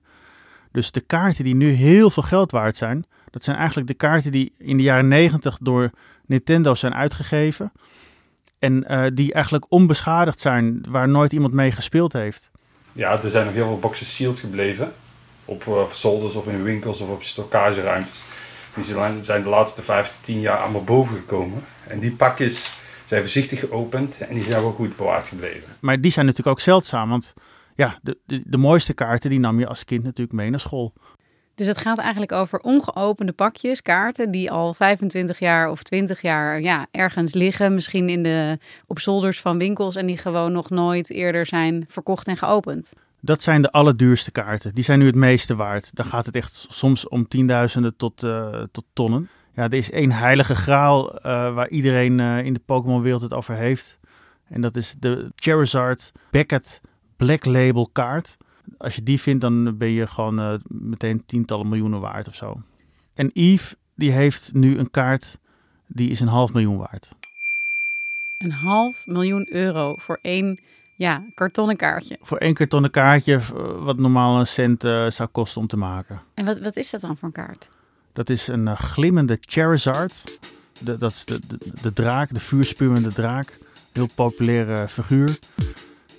Dus 0.72 0.92
de 0.92 1.02
kaarten 1.02 1.44
die 1.44 1.56
nu 1.56 1.72
heel 1.72 2.10
veel 2.10 2.24
geld 2.24 2.52
waard 2.52 2.78
zijn, 2.78 3.06
dat 3.30 3.44
zijn 3.44 3.58
eigenlijk 3.58 3.88
de 3.88 3.94
kaarten 3.94 4.32
die 4.32 4.54
in 4.58 4.78
de 4.78 4.84
jaren 4.84 5.08
negentig 5.08 5.58
door 5.62 5.90
Nintendo 6.26 6.76
zijn 6.76 6.94
uitgegeven. 6.94 7.72
En 8.60 8.86
uh, 8.88 9.06
die 9.14 9.34
eigenlijk 9.34 9.66
onbeschadigd 9.70 10.40
zijn, 10.40 10.86
waar 10.90 11.10
nooit 11.10 11.34
iemand 11.34 11.54
mee 11.54 11.72
gespeeld 11.72 12.14
heeft. 12.14 12.50
Ja, 12.92 13.22
er 13.22 13.30
zijn 13.30 13.46
nog 13.46 13.54
heel 13.54 13.68
veel 13.68 13.80
boxen 13.80 14.06
sealed 14.06 14.40
gebleven. 14.40 14.94
Op 15.46 15.90
zolders 15.92 16.36
of 16.36 16.48
in 16.48 16.64
winkels 16.64 17.00
of 17.00 17.10
op 17.10 17.24
stockageruimtes. 17.24 18.24
Die 18.76 18.84
zijn 19.24 19.44
de 19.44 19.50
laatste 19.50 19.82
15 19.82 20.40
jaar 20.40 20.58
allemaal 20.58 20.84
boven 20.84 21.16
gekomen. 21.16 21.64
En 21.88 22.00
die 22.00 22.12
pakjes 22.12 22.72
zijn 23.06 23.22
voorzichtig 23.22 23.60
geopend 23.60 24.18
en 24.18 24.34
die 24.34 24.44
zijn 24.44 24.62
wel 24.62 24.72
goed 24.72 24.96
bewaard 24.96 25.28
gebleven. 25.28 25.74
Maar 25.82 26.02
die 26.02 26.12
zijn 26.12 26.26
natuurlijk 26.26 26.58
ook 26.58 26.64
zeldzaam, 26.64 27.10
want 27.10 27.34
ja, 27.76 28.00
de, 28.02 28.18
de, 28.26 28.42
de 28.46 28.58
mooiste 28.58 28.94
kaarten 28.94 29.30
die 29.30 29.40
nam 29.40 29.60
je 29.60 29.68
als 29.68 29.86
kind 29.86 30.04
natuurlijk 30.04 30.38
mee 30.38 30.50
naar 30.50 30.60
school. 30.60 30.94
Dus 31.56 31.68
het 31.68 31.78
gaat 31.78 31.98
eigenlijk 31.98 32.32
over 32.32 32.60
ongeopende 32.60 33.32
pakjes, 33.32 33.82
kaarten 33.82 34.32
die 34.32 34.52
al 34.52 34.74
25 34.74 35.40
jaar 35.40 35.70
of 35.70 35.84
20 35.84 36.22
jaar 36.22 36.62
ja, 36.62 36.88
ergens 36.92 37.34
liggen. 37.34 37.74
Misschien 37.74 38.10
in 38.10 38.24
de, 38.24 38.58
op 38.88 39.00
zolders 39.00 39.42
van 39.42 39.58
winkels 39.58 39.96
en 39.96 40.06
die 40.06 40.18
gewoon 40.18 40.52
nog 40.52 40.70
nooit 40.70 41.12
eerder 41.12 41.46
zijn 41.46 41.86
verkocht 41.88 42.28
en 42.28 42.38
geopend. 42.38 42.94
Dat 43.22 43.42
zijn 43.42 43.62
de 43.62 43.72
allerduurste 43.72 44.32
kaarten. 44.32 44.76
Die 44.76 44.84
zijn 44.84 45.00
nu 45.00 45.06
het 45.06 45.16
meeste 45.16 45.56
waard. 45.56 45.96
Dan 45.96 46.06
gaat 46.06 46.26
het 46.26 46.36
echt 46.36 46.66
soms 46.70 47.08
om 47.08 47.28
tienduizenden 47.28 47.96
tot, 47.96 48.24
uh, 48.24 48.64
tot 48.72 48.86
tonnen. 48.94 49.30
Ja, 49.56 49.64
er 49.64 49.74
is 49.74 49.92
één 49.92 50.12
heilige 50.12 50.56
graal 50.56 51.16
uh, 51.16 51.22
waar 51.54 51.70
iedereen 51.70 52.20
uh, 52.20 52.46
in 52.46 52.54
de 52.54 52.62
Pokémon-wereld 52.66 53.22
het 53.22 53.34
over 53.34 53.56
heeft. 53.56 54.00
En 54.48 54.62
dat 54.62 54.76
is 54.76 54.96
de 55.00 55.32
Charizard 55.36 56.12
Beckett 56.32 56.82
Black 57.18 57.46
Label 57.46 57.90
kaart. 57.92 58.38
Als 58.78 58.96
je 58.96 59.04
die 59.04 59.22
vindt, 59.22 59.42
dan 59.42 59.78
ben 59.78 59.92
je 59.92 60.08
gewoon 60.08 60.62
meteen 60.68 61.26
tientallen 61.26 61.70
miljoenen 61.70 62.00
waard 62.00 62.28
of 62.28 62.36
zo. 62.36 62.62
En 63.14 63.30
Eve, 63.34 63.76
die 63.96 64.12
heeft 64.12 64.54
nu 64.54 64.78
een 64.78 64.92
kaart 64.92 65.38
die 65.94 66.10
is 66.10 66.20
een 66.20 66.28
half 66.28 66.54
miljoen 66.54 66.78
waard. 66.78 67.10
Een 68.38 68.52
half 68.52 69.08
miljoen 69.08 69.48
euro 69.54 69.96
voor 69.98 70.20
één 70.22 70.60
ja, 70.96 71.24
kartonnen 71.34 71.78
kaartje. 71.78 72.18
Voor 72.22 72.38
één 72.38 72.54
kartonnen 72.54 72.92
kaartje, 72.92 73.40
wat 73.80 73.98
normaal 73.98 74.40
een 74.40 74.48
cent 74.48 74.84
uh, 74.84 75.10
zou 75.10 75.30
kosten 75.30 75.62
om 75.62 75.68
te 75.68 75.78
maken. 75.78 76.22
En 76.34 76.46
wat, 76.46 76.60
wat 76.60 76.76
is 76.76 76.90
dat 76.90 77.02
dan 77.02 77.18
voor 77.18 77.28
een 77.28 77.34
kaart? 77.34 77.70
Dat 78.14 78.30
is 78.30 78.48
een 78.48 78.68
uh, 78.68 78.76
glimmende 78.76 79.38
Charizard. 79.42 80.40
De, 80.80 80.98
dat 80.98 81.12
is 81.12 81.26
de, 81.26 81.40
de, 81.48 81.58
de 81.82 81.94
draak, 81.94 82.34
de 82.34 82.40
vuurspuwende 82.40 83.14
draak. 83.14 83.58
Heel 83.92 84.10
populaire 84.16 84.88
figuur. 84.88 85.40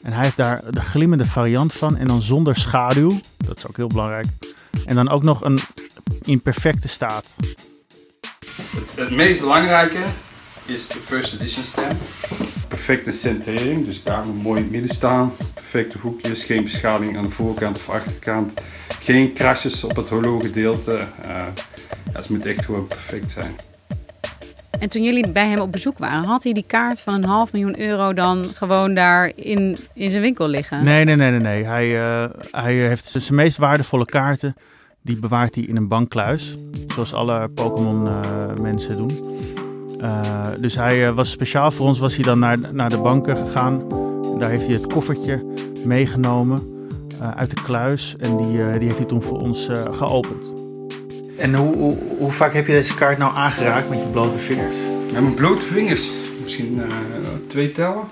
En 0.03 0.13
hij 0.13 0.25
heeft 0.25 0.37
daar 0.37 0.71
de 0.71 0.81
glimmende 0.81 1.25
variant 1.25 1.73
van. 1.73 1.97
En 1.97 2.07
dan 2.07 2.23
zonder 2.23 2.57
schaduw. 2.57 3.21
Dat 3.37 3.57
is 3.57 3.67
ook 3.67 3.77
heel 3.77 3.87
belangrijk. 3.87 4.27
En 4.87 4.95
dan 4.95 5.09
ook 5.09 5.23
nog 5.23 5.45
een 5.45 5.59
in 6.23 6.41
perfecte 6.41 6.89
staat. 6.89 7.35
Het, 8.57 8.97
het 8.97 9.11
meest 9.11 9.41
belangrijke 9.41 10.05
is 10.65 10.89
de 10.89 10.99
first 10.99 11.35
edition 11.35 11.65
stamp 11.65 12.01
perfecte 12.87 13.13
centering, 13.13 13.85
dus 13.85 14.03
daar 14.03 14.27
moet 14.27 14.43
mooi 14.43 14.57
in 14.57 14.63
het 14.63 14.73
midden 14.73 14.95
staan. 14.95 15.33
Perfecte 15.55 15.99
hoekjes, 15.99 16.45
geen 16.45 16.65
beschadiging 16.65 17.17
aan 17.17 17.23
de 17.23 17.31
voorkant 17.31 17.77
of 17.77 17.89
achterkant. 17.89 18.61
Geen 19.05 19.33
krasjes 19.33 19.85
op 19.85 19.97
het 19.97 20.09
holo-gedeelte. 20.09 21.07
Uh, 21.25 21.43
het 22.13 22.29
moet 22.29 22.47
echt 22.47 22.65
gewoon 22.65 22.87
perfect 22.87 23.31
zijn. 23.31 23.55
En 24.79 24.89
toen 24.89 25.03
jullie 25.03 25.29
bij 25.29 25.49
hem 25.49 25.59
op 25.59 25.73
bezoek 25.73 25.99
waren, 25.99 26.25
had 26.25 26.45
hij 26.45 26.53
die 26.53 26.65
kaart 26.67 27.01
van 27.01 27.15
een 27.15 27.25
half 27.25 27.53
miljoen 27.53 27.81
euro 27.81 28.13
dan 28.13 28.45
gewoon 28.45 28.95
daar 28.95 29.33
in, 29.37 29.77
in 29.95 30.11
zijn 30.11 30.23
winkel 30.23 30.49
liggen? 30.49 30.85
Nee, 30.85 31.05
nee, 31.05 31.17
nee, 31.17 31.31
nee. 31.31 31.41
nee. 31.41 31.65
Hij, 31.65 31.89
uh, 31.89 32.25
hij 32.51 32.75
heeft 32.75 33.07
zijn 33.07 33.35
meest 33.35 33.57
waardevolle 33.57 34.05
kaarten, 34.05 34.57
die 35.03 35.19
bewaart 35.19 35.55
hij 35.55 35.65
in 35.65 35.77
een 35.77 35.89
bankkluis. 35.89 36.57
Zoals 36.95 37.13
alle 37.13 37.49
Pokémon 37.49 38.07
uh, 38.07 38.21
mensen 38.61 38.97
doen. 38.97 39.11
Uh, 40.01 40.21
dus 40.59 40.75
hij 40.75 41.09
uh, 41.09 41.15
was 41.15 41.31
speciaal 41.31 41.71
voor 41.71 41.87
ons, 41.87 41.99
was 41.99 42.15
hij 42.15 42.25
dan 42.25 42.39
naar, 42.39 42.59
naar 42.73 42.91
de 42.91 42.99
banken 42.99 43.37
gegaan. 43.37 43.83
Daar 44.39 44.51
heeft 44.51 44.67
hij 44.67 44.75
het 44.75 44.87
koffertje 44.87 45.45
meegenomen 45.85 46.74
uit 47.37 47.51
de 47.51 47.63
kluis 47.63 48.15
en 48.19 48.37
die, 48.37 48.79
die 48.79 48.87
heeft 48.87 48.99
hij 48.99 49.07
toen 49.07 49.23
voor 49.23 49.41
ons 49.41 49.69
geopend. 49.91 50.53
En 51.39 51.55
hoe, 51.55 51.75
hoe, 51.77 51.99
hoe 52.19 52.33
vaak 52.33 52.53
heb 52.53 52.67
je 52.67 52.73
deze 52.73 52.95
kaart 52.95 53.19
nou 53.19 53.37
aangeraakt 53.37 53.89
met 53.89 53.99
je 53.99 54.07
blote 54.07 54.39
vingers? 54.39 54.77
Met 55.13 55.23
mijn 55.23 55.35
blote 55.35 55.67
vingers. 55.67 56.11
Misschien 56.43 56.77
uh, 56.77 56.85
twee 57.49 57.73
tellen. 57.73 58.03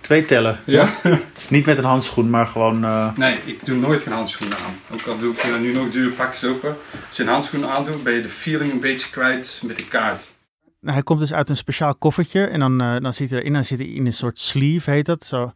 Twee 0.00 0.24
tellen? 0.24 0.60
Ja. 0.64 0.94
Niet 1.48 1.66
met 1.66 1.78
een 1.78 1.84
handschoen, 1.84 2.30
maar 2.30 2.46
gewoon... 2.46 2.84
Uh... 2.84 3.16
Nee, 3.16 3.36
ik 3.44 3.64
doe 3.64 3.76
nooit 3.76 4.02
geen 4.02 4.12
handschoenen 4.12 4.58
aan. 4.58 4.94
Ook 4.94 5.06
al 5.06 5.18
doe 5.18 5.32
ik 5.32 5.44
uh, 5.44 5.60
nu 5.60 5.72
nog 5.72 5.90
dure 5.90 6.10
pakjes 6.10 6.50
open. 6.50 6.76
Als 7.08 7.16
je 7.16 7.22
een 7.22 7.28
handschoen 7.28 7.66
aandoet, 7.66 8.02
ben 8.02 8.12
je 8.12 8.22
de 8.22 8.28
feeling 8.28 8.72
een 8.72 8.80
beetje 8.80 9.10
kwijt 9.10 9.60
met 9.64 9.76
de 9.76 9.84
kaart. 9.84 10.32
Nou, 10.80 10.94
hij 10.94 11.02
komt 11.02 11.20
dus 11.20 11.32
uit 11.32 11.48
een 11.48 11.56
speciaal 11.56 11.94
koffertje 11.94 12.44
en 12.46 12.60
dan, 12.60 12.82
uh, 12.82 12.96
dan 12.98 13.14
zit 13.14 13.30
hij 13.30 13.38
erin, 13.38 13.52
dan 13.52 13.64
zit 13.64 13.78
hij 13.78 13.88
in 13.88 14.06
een 14.06 14.12
soort 14.12 14.38
sleeve, 14.38 14.90
heet 14.90 15.06
dat. 15.06 15.24
Zo, 15.24 15.52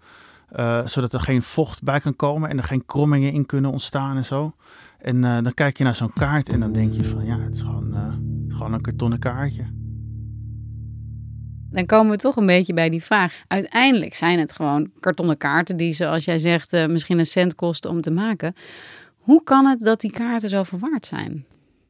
zodat 0.84 1.12
er 1.12 1.20
geen 1.20 1.42
vocht 1.42 1.82
bij 1.82 2.00
kan 2.00 2.16
komen 2.16 2.50
en 2.50 2.58
er 2.58 2.64
geen 2.64 2.86
krommingen 2.86 3.32
in 3.32 3.46
kunnen 3.46 3.70
ontstaan 3.70 4.16
en 4.16 4.24
zo. 4.24 4.54
En 4.98 5.20
dan 5.20 5.54
kijk 5.54 5.78
je 5.78 5.84
naar 5.84 5.94
zo'n 5.94 6.12
kaart 6.12 6.48
en 6.48 6.60
dan 6.60 6.72
denk 6.72 6.92
je 6.92 7.04
van 7.04 7.24
ja, 7.24 7.38
het 7.38 7.54
is 7.54 7.60
gewoon, 7.60 7.94
gewoon 8.48 8.72
een 8.72 8.80
kartonnen 8.80 9.18
kaartje 9.18 9.64
dan 11.72 11.86
komen 11.86 12.12
we 12.12 12.18
toch 12.18 12.36
een 12.36 12.46
beetje 12.46 12.74
bij 12.74 12.88
die 12.88 13.02
vraag. 13.02 13.42
Uiteindelijk 13.46 14.14
zijn 14.14 14.38
het 14.38 14.52
gewoon 14.52 14.90
kartonnen 15.00 15.36
kaarten 15.36 15.76
die, 15.76 15.92
zoals 15.92 16.24
jij 16.24 16.38
zegt, 16.38 16.88
misschien 16.88 17.18
een 17.18 17.26
cent 17.26 17.54
kosten 17.54 17.90
om 17.90 18.00
te 18.00 18.10
maken. 18.10 18.54
Hoe 19.16 19.42
kan 19.42 19.66
het 19.66 19.80
dat 19.80 20.00
die 20.00 20.10
kaarten 20.10 20.48
zoveel 20.48 20.78
waard 20.78 21.06
zijn? 21.06 21.44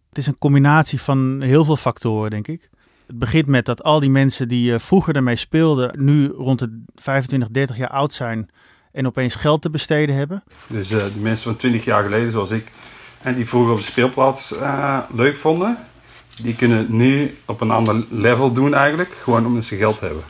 Het 0.08 0.18
is 0.18 0.26
een 0.26 0.38
combinatie 0.38 1.00
van 1.00 1.42
heel 1.42 1.64
veel 1.64 1.76
factoren, 1.76 2.30
denk 2.30 2.48
ik. 2.48 2.70
Het 3.06 3.18
begint 3.18 3.46
met 3.46 3.64
dat 3.64 3.82
al 3.82 4.00
die 4.00 4.10
mensen 4.10 4.48
die 4.48 4.72
uh, 4.72 4.78
vroeger 4.78 5.16
ermee 5.16 5.36
speelden, 5.36 6.04
nu 6.04 6.26
rond 6.26 6.58
de 6.58 6.82
25, 6.94 7.48
30 7.48 7.76
jaar 7.76 7.88
oud 7.88 8.12
zijn 8.12 8.50
en 8.92 9.06
opeens 9.06 9.34
geld 9.34 9.62
te 9.62 9.70
besteden 9.70 10.14
hebben. 10.14 10.44
Dus 10.66 10.90
uh, 10.90 10.98
de 10.98 11.20
mensen 11.20 11.44
van 11.44 11.56
20 11.56 11.84
jaar 11.84 12.02
geleden, 12.02 12.32
zoals 12.32 12.50
ik, 12.50 12.72
en 13.22 13.34
die 13.34 13.48
vroeger 13.48 13.72
op 13.72 13.78
de 13.78 13.84
speelplaats 13.84 14.54
leuk 15.14 15.36
vonden, 15.36 15.78
die 16.42 16.54
kunnen 16.54 16.96
nu 16.96 17.36
op 17.46 17.60
een 17.60 17.70
ander 17.70 18.04
level 18.10 18.52
doen 18.52 18.74
eigenlijk, 18.74 19.10
gewoon 19.22 19.46
omdat 19.46 19.64
ze 19.64 19.76
geld 19.76 20.00
hebben. 20.00 20.22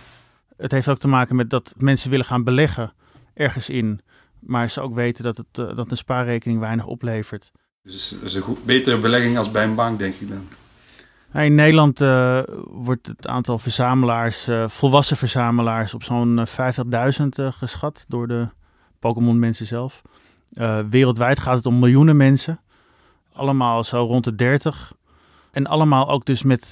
Het 0.57 0.73
heeft 0.73 0.89
ook 0.89 0.99
te 0.99 1.09
maken 1.09 1.37
met 1.37 1.51
dat 1.51 1.75
mensen 1.77 2.11
willen 2.11 2.25
gaan 2.25 2.45
beleggen 2.45 2.93
ergens 3.35 3.69
in, 3.69 4.01
maar 4.39 4.71
ze 4.71 4.81
ook 4.81 4.95
weten 4.95 5.25
dat, 5.25 5.37
het, 5.37 5.59
uh, 5.59 5.77
dat 5.77 5.91
een 5.91 5.97
spaarrekening 5.97 6.61
weinig 6.61 6.87
oplevert. 6.87 7.51
Dus 7.83 8.11
het 8.11 8.23
is 8.23 8.35
een 8.35 8.43
goed, 8.43 8.65
betere 8.65 8.99
belegging 8.99 9.39
als 9.39 9.51
bij 9.51 9.65
een 9.65 9.75
bank, 9.75 9.99
denk 9.99 10.15
ik 10.15 10.29
dan. 10.29 10.49
In 11.35 11.55
Nederland 11.55 12.01
uh, 12.01 12.43
wordt 12.71 13.07
het 13.07 13.27
aantal 13.27 13.59
verzamelaars, 13.59 14.49
uh, 14.49 14.69
volwassen 14.69 15.17
verzamelaars, 15.17 15.95
op 15.95 16.03
zo'n 16.03 16.47
50.000 16.47 17.29
geschat 17.37 18.05
door 18.09 18.29
de 18.29 18.49
Pokémon 18.99 19.39
mensen 19.39 19.67
zelf. 19.67 20.03
wereldwijd 20.89 21.39
gaat 21.39 21.57
het 21.57 21.67
om 21.67 21.79
miljoenen 21.79 22.17
mensen. 22.17 22.61
Allemaal 23.33 23.85
zo 23.85 24.05
rond 24.05 24.25
de 24.25 24.35
30. 24.35 24.93
En 25.51 25.67
allemaal 25.67 26.09
ook 26.09 26.25
dus 26.25 26.43
met 26.43 26.69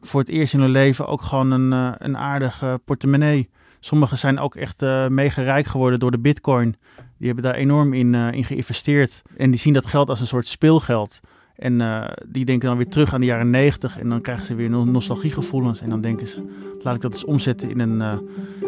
voor 0.00 0.20
het 0.20 0.28
eerst 0.28 0.54
in 0.54 0.60
hun 0.60 0.70
leven 0.70 1.06
ook 1.06 1.22
gewoon 1.22 1.50
een, 1.50 1.94
een 1.98 2.16
aardige 2.16 2.80
portemonnee. 2.84 3.50
Sommigen 3.80 4.18
zijn 4.18 4.38
ook 4.38 4.54
echt 4.54 4.80
mega 5.08 5.42
rijk 5.42 5.66
geworden 5.66 5.98
door 5.98 6.10
de 6.10 6.18
bitcoin. 6.18 6.76
Die 7.18 7.26
hebben 7.26 7.44
daar 7.44 7.54
enorm 7.54 7.92
in, 7.92 8.14
in 8.14 8.44
geïnvesteerd. 8.44 9.22
En 9.36 9.50
die 9.50 9.60
zien 9.60 9.72
dat 9.72 9.86
geld 9.86 10.08
als 10.08 10.20
een 10.20 10.26
soort 10.26 10.46
speelgeld. 10.46 11.20
En 11.58 12.06
die 12.26 12.44
denken 12.44 12.68
dan 12.68 12.76
weer 12.76 12.88
terug 12.88 13.14
aan 13.14 13.20
de 13.20 13.26
jaren 13.26 13.50
negentig. 13.50 13.98
En 13.98 14.08
dan 14.08 14.20
krijgen 14.20 14.46
ze 14.46 14.54
weer 14.54 14.70
nostalgiegevoelens. 14.70 15.80
En 15.80 15.90
dan 15.90 16.00
denken 16.00 16.26
ze, 16.26 16.42
laat 16.82 16.94
ik 16.94 17.00
dat 17.00 17.12
eens 17.12 17.24
omzetten 17.24 17.70
in 17.70 17.80
een, 17.80 18.20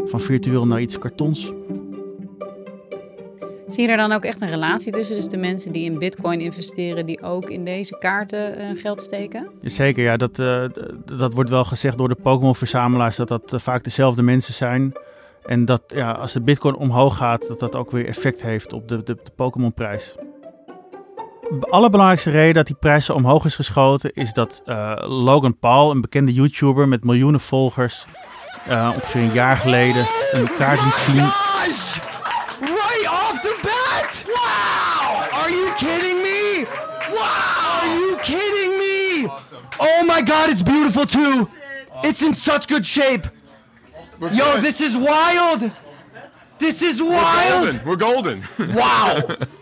van 0.06 0.20
virtueel 0.20 0.66
naar 0.66 0.80
iets 0.80 0.98
kartons. 0.98 1.52
Zie 3.66 3.82
je 3.82 3.90
er 3.90 3.96
dan 3.96 4.12
ook 4.12 4.24
echt 4.24 4.40
een 4.40 4.48
relatie 4.48 4.92
tussen? 4.92 5.16
Dus 5.16 5.28
de 5.28 5.36
mensen 5.36 5.72
die 5.72 5.84
in 5.84 5.98
bitcoin 5.98 6.40
investeren, 6.40 7.06
die 7.06 7.22
ook 7.22 7.50
in 7.50 7.64
deze 7.64 7.98
kaarten 7.98 8.60
uh, 8.60 8.80
geld 8.80 9.02
steken? 9.02 9.48
Zeker, 9.62 10.02
ja. 10.02 10.16
Dat, 10.16 10.36
dat 11.04 11.32
wordt 11.32 11.50
wel 11.50 11.64
gezegd 11.64 11.98
door 11.98 12.08
de 12.08 12.16
Pokémon-verzamelaars, 12.22 13.16
dat 13.16 13.28
dat 13.28 13.54
vaak 13.56 13.84
dezelfde 13.84 14.22
mensen 14.22 14.54
zijn. 14.54 14.92
En 15.44 15.64
dat 15.64 15.82
ja, 15.86 16.12
als 16.12 16.32
de 16.32 16.40
bitcoin 16.40 16.74
omhoog 16.76 17.16
gaat, 17.16 17.48
dat 17.48 17.60
dat 17.60 17.76
ook 17.76 17.90
weer 17.90 18.06
effect 18.06 18.42
heeft 18.42 18.72
op 18.72 18.88
de, 18.88 19.02
de, 19.02 19.14
de 19.24 19.30
Pokémon-prijs. 19.36 20.14
De 21.50 21.66
allerbelangrijkste 21.70 22.30
reden 22.30 22.54
dat 22.54 22.66
die 22.66 22.76
prijs 22.80 23.04
zo 23.04 23.12
omhoog 23.12 23.44
is 23.44 23.54
geschoten, 23.54 24.12
is 24.14 24.32
dat 24.32 24.62
Logan 25.06 25.58
Paul, 25.58 25.90
een 25.90 26.00
bekende 26.00 26.32
YouTuber 26.32 26.88
met 26.88 27.04
miljoenen 27.04 27.40
volgers, 27.40 28.06
ongeveer 28.68 29.22
een 29.22 29.32
jaar 29.32 29.56
geleden 29.56 30.06
een 30.32 30.54
kaart 30.56 30.84
liet 30.84 30.94
zien. 30.94 31.30
kidding 35.80 36.22
me? 36.22 36.66
Wow! 37.10 37.80
Are 37.80 37.88
you 37.98 38.16
kidding 38.22 38.72
me? 38.78 39.28
Oh 39.78 40.02
my 40.06 40.22
god, 40.22 40.50
it's 40.50 40.62
beautiful 40.62 41.06
too. 41.06 41.48
It's 42.02 42.22
in 42.22 42.34
such 42.34 42.68
good 42.68 42.86
shape. 42.86 43.26
Yo, 44.20 44.60
this 44.60 44.80
is 44.80 44.96
wild. 44.96 45.70
This 46.58 46.82
is 46.82 47.00
wild. 47.00 47.82
We're 47.84 47.96
golden. 47.96 48.42
Wow. 48.58 49.20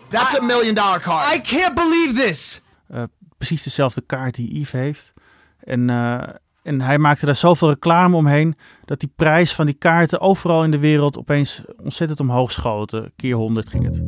That's 0.09 0.37
a 0.37 0.41
million 0.41 0.73
dollar 0.73 0.99
card. 0.99 1.35
I 1.35 1.41
can't 1.41 1.75
believe 1.75 2.25
this. 2.25 2.61
Uh, 2.91 3.03
precies 3.37 3.63
dezelfde 3.63 4.01
kaart 4.01 4.35
die 4.35 4.59
Yves 4.59 4.71
heeft. 4.71 5.13
En, 5.59 5.89
uh, 5.89 6.21
en 6.63 6.81
hij 6.81 6.97
maakte 6.97 7.25
daar 7.25 7.35
zoveel 7.35 7.69
reclame 7.69 8.15
omheen 8.15 8.55
dat 8.85 8.99
die 8.99 9.11
prijs 9.15 9.53
van 9.53 9.65
die 9.65 9.75
kaarten 9.75 10.19
overal 10.19 10.63
in 10.63 10.71
de 10.71 10.79
wereld 10.79 11.17
opeens 11.17 11.61
ontzettend 11.83 12.19
omhoog 12.19 12.51
schoten. 12.51 13.11
Keer 13.15 13.35
100 13.35 13.69
ging 13.69 13.83
het. 13.83 14.01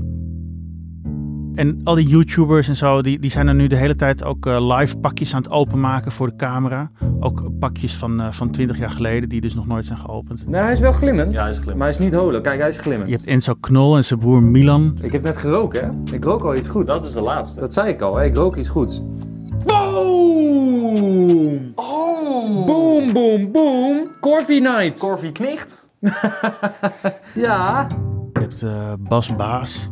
En 1.56 1.82
al 1.84 1.96
die 1.96 2.08
YouTubers 2.08 2.68
en 2.68 2.76
zo, 2.76 3.02
die, 3.02 3.20
die 3.20 3.30
zijn 3.30 3.48
er 3.48 3.56
nu 3.56 3.68
de 3.68 3.76
hele 3.76 3.96
tijd 3.96 4.24
ook 4.24 4.46
uh, 4.46 4.78
live 4.78 4.98
pakjes 4.98 5.36
aan 5.36 5.42
het 5.42 5.52
openmaken 5.52 6.12
voor 6.12 6.28
de 6.28 6.36
camera. 6.36 6.92
Ook 7.20 7.50
pakjes 7.60 7.96
van, 7.96 8.22
uh, 8.22 8.32
van 8.32 8.52
20 8.52 8.78
jaar 8.78 8.90
geleden, 8.90 9.30
die 9.30 9.42
dus 9.42 9.56
nog 9.56 9.68
nooit 9.68 9.86
zijn 9.86 9.98
geopend. 9.98 10.48
Nee, 10.48 10.62
hij 10.62 10.72
is 10.72 10.80
wel 10.80 10.92
glimmend. 10.92 11.34
Ja, 11.34 11.42
hij 11.42 11.50
is 11.50 11.56
glimmend. 11.56 11.78
Maar 11.78 11.88
hij 11.88 11.98
is 11.98 12.04
niet 12.04 12.14
holen. 12.14 12.42
Kijk, 12.42 12.60
hij 12.60 12.70
is 12.70 12.78
glimmend. 12.78 13.10
Je 13.10 13.16
hebt 13.16 13.28
Enzo 13.28 13.54
Knol 13.60 13.98
en 13.98 14.06
zijn 14.06 14.20
broer 14.20 14.44
Milan. 14.44 14.98
Ik 15.02 15.12
heb 15.12 15.24
net 15.24 15.38
geroken, 15.38 15.84
hè? 15.84 16.16
Ik 16.16 16.24
rook 16.24 16.44
al 16.44 16.56
iets 16.56 16.68
goed. 16.68 16.88
Dat 16.88 17.06
is 17.06 17.14
de 17.14 17.22
laatste. 17.22 17.60
Dat 17.60 17.74
zei 17.74 17.90
ik 17.90 18.02
al, 18.02 18.16
hè? 18.16 18.26
Ik 18.26 18.36
rook 18.36 18.56
iets 18.56 18.70
goeds. 18.70 19.02
Boom! 19.66 21.72
Oh! 21.76 22.66
Boom, 22.66 23.14
boom, 23.14 23.52
boom! 23.52 24.10
Corby 24.20 24.60
Night. 24.60 25.00
Corby 25.00 25.32
Knicht. 25.32 25.86
ja. 27.34 27.88
Je 28.34 28.40
hebt 28.40 28.62
uh, 28.62 28.94
Bas 29.00 29.36
Baas. 29.36 29.90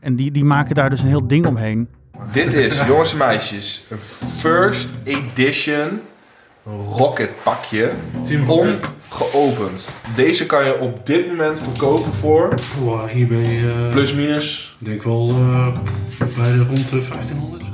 En 0.00 0.16
die, 0.16 0.30
die 0.30 0.44
maken 0.44 0.74
daar 0.74 0.90
dus 0.90 1.00
een 1.00 1.08
heel 1.08 1.26
ding 1.26 1.46
omheen. 1.46 1.88
Dit 2.32 2.54
is, 2.54 2.86
jongens 2.86 3.12
en 3.12 3.18
meisjes, 3.18 3.84
een 3.90 3.98
first 4.36 4.88
edition 5.04 6.00
rocket 6.96 7.30
pakje. 7.42 7.92
Ongeopend. 8.48 9.96
Deze 10.14 10.46
kan 10.46 10.64
je 10.64 10.78
op 10.78 11.06
dit 11.06 11.28
moment 11.28 11.60
verkopen 11.60 12.12
voor... 12.12 12.54
Wow, 12.80 13.08
hier 13.08 13.26
ben 13.26 13.50
je... 13.50 13.84
Uh, 13.86 13.90
plus 13.90 14.14
minus. 14.14 14.76
Ik 14.80 14.86
denk 14.86 15.02
wel 15.02 15.30
uh, 15.30 15.76
bij 16.18 16.52
de 16.52 16.64
rond 16.64 16.88
de 16.90 17.06
1500. 17.08 17.64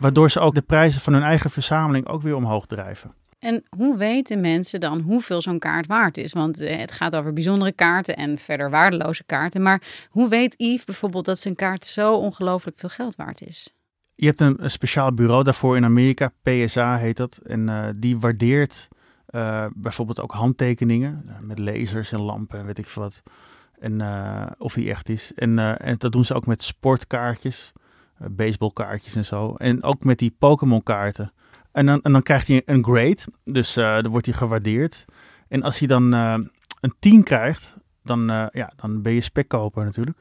Waardoor 0.00 0.30
ze 0.30 0.40
ook 0.40 0.54
de 0.54 0.62
prijzen 0.62 1.00
van 1.00 1.12
hun 1.12 1.22
eigen 1.22 1.50
verzameling 1.50 2.06
ook 2.06 2.22
weer 2.22 2.36
omhoog 2.36 2.66
drijven. 2.66 3.14
En 3.40 3.64
hoe 3.76 3.96
weten 3.96 4.40
mensen 4.40 4.80
dan 4.80 5.00
hoeveel 5.00 5.42
zo'n 5.42 5.58
kaart 5.58 5.86
waard 5.86 6.16
is? 6.16 6.32
Want 6.32 6.60
eh, 6.60 6.78
het 6.78 6.92
gaat 6.92 7.16
over 7.16 7.32
bijzondere 7.32 7.72
kaarten 7.72 8.16
en 8.16 8.38
verder 8.38 8.70
waardeloze 8.70 9.24
kaarten. 9.24 9.62
Maar 9.62 9.82
hoe 10.10 10.28
weet 10.28 10.54
Yves 10.56 10.84
bijvoorbeeld 10.84 11.24
dat 11.24 11.38
zijn 11.38 11.54
kaart 11.54 11.86
zo 11.86 12.14
ongelooflijk 12.14 12.78
veel 12.78 12.88
geld 12.88 13.16
waard 13.16 13.42
is? 13.42 13.74
Je 14.14 14.26
hebt 14.26 14.40
een, 14.40 14.58
speciaal 14.70 15.14
bureau 15.14 15.44
daarvoor 15.44 15.76
in 15.76 15.84
Amerika, 15.84 16.32
PSA 16.42 16.96
heet 16.96 17.16
dat. 17.16 17.36
En 17.36 17.68
uh, 17.68 17.88
die 17.96 18.18
waardeert 18.18 18.88
uh, 19.30 19.66
bijvoorbeeld 19.74 20.20
ook 20.20 20.32
handtekeningen 20.32 21.24
met 21.40 21.58
lasers 21.58 22.12
en 22.12 22.20
lampen 22.20 22.58
en 22.58 22.66
weet 22.66 22.78
ik 22.78 22.86
veel 22.86 23.02
wat. 23.02 23.22
En 23.78 24.02
of 24.58 24.74
die 24.74 24.90
echt 24.90 25.08
is. 25.08 25.32
En, 25.34 25.58
en 25.78 25.94
dat 25.98 26.12
doen 26.12 26.24
ze 26.24 26.34
ook 26.34 26.46
met 26.46 26.62
sportkaartjes, 26.62 27.72
baseballkaartjes 28.18 29.14
en 29.14 29.24
zo. 29.24 29.54
En 29.54 29.82
ook 29.82 30.04
met 30.04 30.18
die 30.18 30.34
Pokémon 30.38 30.82
kaarten. 30.82 31.32
En 31.72 31.86
dan, 31.86 32.02
en 32.02 32.12
dan 32.12 32.22
krijgt 32.22 32.48
hij 32.48 32.62
een 32.64 32.84
grade, 32.84 33.18
dus 33.44 33.76
uh, 33.76 34.00
dan 34.00 34.10
wordt 34.10 34.26
hij 34.26 34.34
gewaardeerd. 34.34 35.04
En 35.48 35.62
als 35.62 35.78
hij 35.78 35.88
dan 35.88 36.14
uh, 36.14 36.34
een 36.80 36.94
10 36.98 37.22
krijgt, 37.22 37.76
dan, 38.02 38.30
uh, 38.30 38.46
ja, 38.52 38.72
dan 38.76 39.02
ben 39.02 39.12
je 39.12 39.20
spekkoper 39.20 39.84
natuurlijk. 39.84 40.18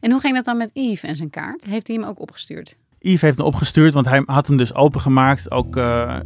En 0.00 0.10
hoe 0.10 0.20
ging 0.20 0.34
dat 0.34 0.44
dan 0.44 0.56
met 0.56 0.70
Yves 0.72 1.02
en 1.02 1.16
zijn 1.16 1.30
kaart? 1.30 1.64
Heeft 1.64 1.86
hij 1.86 1.96
hem 1.96 2.04
ook 2.04 2.20
opgestuurd? 2.20 2.76
Yves 2.98 3.20
heeft 3.20 3.38
hem 3.38 3.46
opgestuurd, 3.46 3.94
want 3.94 4.06
hij 4.06 4.22
had 4.26 4.46
hem 4.46 4.56
dus 4.56 4.74
opengemaakt. 4.74 5.50
Ook 5.50 5.76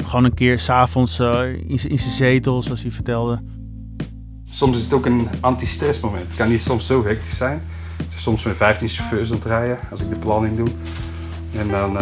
gewoon 0.05 0.25
een 0.25 0.35
keer 0.35 0.59
s'avonds 0.59 1.19
in, 1.19 1.69
in 1.69 1.79
zijn 1.79 1.99
zetel, 1.99 2.63
zoals 2.63 2.83
hij 2.83 2.91
vertelde. 2.91 3.43
Soms 4.45 4.77
is 4.77 4.85
het 4.85 4.93
ook 4.93 5.07
een 5.07 5.29
anti-stress 5.41 6.01
moment. 6.01 6.27
Het 6.27 6.37
kan 6.37 6.49
niet 6.49 6.61
soms 6.61 6.87
zo 6.87 7.05
hectisch 7.05 7.37
zijn. 7.37 7.63
Het 7.97 8.13
is 8.15 8.23
soms 8.23 8.45
met 8.45 8.57
15 8.57 8.89
chauffeurs 8.89 9.31
aan 9.31 9.37
het 9.37 9.45
rijden, 9.45 9.79
als 9.91 10.01
ik 10.01 10.11
de 10.11 10.19
planning 10.19 10.57
doe. 10.57 10.69
En 11.55 11.69
dan 11.69 11.99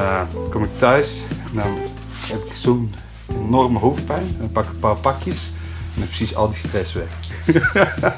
kom 0.51 0.65
ik 0.65 0.79
thuis 0.79 1.23
en 1.51 1.57
dan 1.57 1.90
heb 2.31 2.45
ik 2.45 2.53
zo'n 2.55 2.95
enorme 3.29 3.79
hoofdpijn. 3.79 4.37
Dan 4.39 4.53
pak 4.53 4.65
ik 4.65 4.71
een 4.71 4.79
paar 4.79 4.97
pakjes 4.97 5.51
en 5.95 6.01
dan 6.01 6.07
precies 6.07 6.35
al 6.35 6.49
die 6.49 6.59
stress 6.59 6.93
weg. 6.93 7.17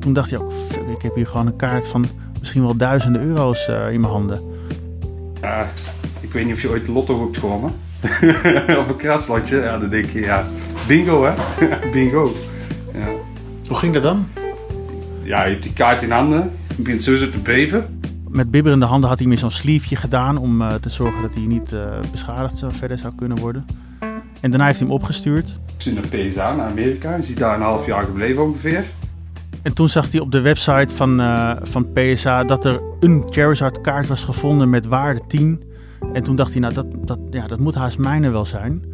Toen 0.00 0.12
dacht 0.12 0.30
je 0.30 0.40
ook, 0.40 0.52
ik 0.96 1.02
heb 1.02 1.14
hier 1.14 1.26
gewoon 1.26 1.46
een 1.46 1.56
kaart 1.56 1.88
van 1.88 2.06
misschien 2.38 2.62
wel 2.62 2.76
duizenden 2.76 3.22
euro's 3.22 3.68
uh, 3.68 3.92
in 3.92 4.00
mijn 4.00 4.12
handen. 4.12 4.40
Ja, 5.40 5.70
ik 6.20 6.32
weet 6.32 6.44
niet 6.44 6.54
of 6.54 6.62
je 6.62 6.68
ooit 6.68 6.88
lotto 6.88 7.20
hebt 7.20 7.38
gewonnen. 7.38 7.72
of 8.80 8.88
een 8.88 8.96
kraslotje. 8.96 9.56
Ja, 9.56 9.78
dan 9.78 9.88
denk 9.88 10.10
je, 10.10 10.20
ja, 10.20 10.46
bingo 10.86 11.24
hè. 11.24 11.34
bingo. 11.92 12.32
Ja. 12.94 13.08
Hoe 13.68 13.76
ging 13.76 13.94
dat 13.94 14.02
dan? 14.02 14.28
Ja, 15.22 15.44
je 15.44 15.50
hebt 15.50 15.62
die 15.62 15.72
kaart 15.72 16.02
in 16.02 16.10
handen. 16.10 16.52
Je 16.76 16.82
begint 16.82 17.02
sowieso 17.02 17.30
te 17.30 17.38
beven. 17.38 17.95
Met 18.28 18.50
bibberende 18.50 18.86
handen 18.86 19.08
had 19.08 19.18
hij 19.18 19.28
me 19.28 19.36
zo'n 19.36 19.50
sleeveje 19.50 19.96
gedaan 19.96 20.36
om 20.36 20.60
uh, 20.60 20.74
te 20.74 20.90
zorgen 20.90 21.22
dat 21.22 21.34
hij 21.34 21.42
niet 21.42 21.72
uh, 21.72 21.80
beschadigd 22.10 22.58
zou, 22.58 22.72
verder 22.72 22.98
zou 22.98 23.14
kunnen 23.14 23.38
worden. 23.38 23.66
En 24.40 24.50
daarna 24.50 24.66
heeft 24.66 24.78
hij 24.78 24.88
hem 24.88 24.96
opgestuurd. 24.96 25.58
Ik 25.76 25.82
zit 25.82 25.94
naar 25.94 26.06
PSA, 26.08 26.54
naar 26.54 26.70
Amerika. 26.70 27.08
Hij 27.08 27.18
is 27.18 27.34
daar 27.34 27.54
een 27.54 27.62
half 27.62 27.86
jaar 27.86 28.04
gebleven 28.04 28.42
ongeveer. 28.42 28.84
En 29.62 29.72
toen 29.72 29.88
zag 29.88 30.10
hij 30.12 30.20
op 30.20 30.32
de 30.32 30.40
website 30.40 30.94
van, 30.94 31.20
uh, 31.20 31.52
van 31.62 31.92
PSA 31.92 32.44
dat 32.44 32.64
er 32.64 32.80
een 33.00 33.22
Charizard 33.26 33.80
kaart 33.80 34.06
was 34.06 34.24
gevonden 34.24 34.70
met 34.70 34.86
waarde 34.86 35.20
10. 35.28 35.62
En 36.12 36.22
toen 36.22 36.36
dacht 36.36 36.52
hij, 36.52 36.60
nou 36.60 36.74
dat, 36.74 36.86
dat, 37.04 37.18
ja, 37.30 37.46
dat 37.46 37.58
moet 37.58 37.74
haast 37.74 37.98
mijne 37.98 38.30
wel 38.30 38.44
zijn. 38.44 38.84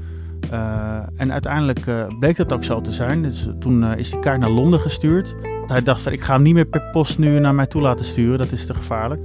Uh, 0.53 0.97
en 1.17 1.33
uiteindelijk 1.33 1.87
uh, 1.87 2.07
bleek 2.19 2.37
dat 2.37 2.53
ook 2.53 2.65
zo 2.65 2.81
te 2.81 2.93
zijn. 2.93 3.23
Dus 3.23 3.49
toen 3.59 3.95
is 3.97 4.11
die 4.11 4.21
kaart 4.21 4.41
naar 4.41 4.51
Londen 4.51 4.81
gestuurd. 4.81 5.35
Hij 5.67 5.83
dacht 5.83 6.01
van 6.01 6.13
ik 6.13 6.21
ga 6.21 6.33
hem 6.33 6.43
niet 6.43 6.55
meer 6.55 6.65
per 6.65 6.83
post 6.93 7.19
nu 7.19 7.39
naar 7.39 7.55
mij 7.55 7.67
toe 7.67 7.83
laten 7.83 8.05
sturen, 8.05 8.39
dat 8.39 8.53
is 8.53 8.67
te 8.67 8.75
gevaarlijk. 8.75 9.21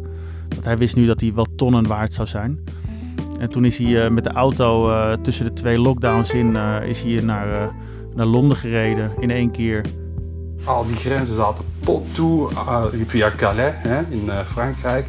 Want 0.50 0.65
hij 0.65 0.77
wist 0.77 0.96
nu 0.96 1.06
dat 1.06 1.22
hij 1.22 1.34
wel 1.34 1.48
tonnen 1.56 1.88
waard 1.88 2.13
zou 2.13 2.27
zijn. 2.27 2.63
En 3.39 3.50
toen 3.50 3.65
is 3.65 3.77
hij 3.77 3.88
uh, 3.88 4.10
met 4.10 4.24
de 4.24 4.32
auto 4.32 4.89
uh, 4.89 5.13
tussen 5.13 5.46
de 5.46 5.53
twee 5.53 5.79
lockdowns 5.79 6.32
in 6.32 6.56
uh, 6.56 6.77
is 6.84 7.01
hij 7.01 7.22
naar, 7.22 7.72
naar 8.15 8.25
Londen 8.25 8.58
gereden 8.58 9.12
in 9.20 9.32
één 9.32 9.51
keer. 9.51 9.82
Al 10.63 10.86
die 10.86 10.96
grenzen 10.96 11.36
zaten 11.36 11.65
pot 11.79 12.15
toe 12.15 12.50
via 13.06 13.32
Calais 13.38 13.74
hè, 13.77 14.01
in 14.10 14.29
Frankrijk. 14.46 15.06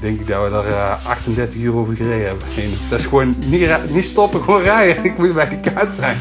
Denk 0.00 0.20
ik 0.20 0.26
dat 0.26 0.44
we 0.44 0.50
daar 0.50 0.98
38 1.06 1.60
uur 1.60 1.74
over 1.74 1.96
gereden 1.96 2.26
hebben. 2.26 2.46
En 2.56 2.70
dat 2.90 2.98
is 2.98 3.06
gewoon 3.06 3.34
niet, 3.46 3.90
niet 3.90 4.04
stoppen, 4.04 4.40
gewoon 4.40 4.62
rijden. 4.62 5.04
Ik 5.10 5.18
moet 5.18 5.34
bij 5.34 5.48
die 5.48 5.60
kaart 5.60 5.92
zijn. 5.92 6.16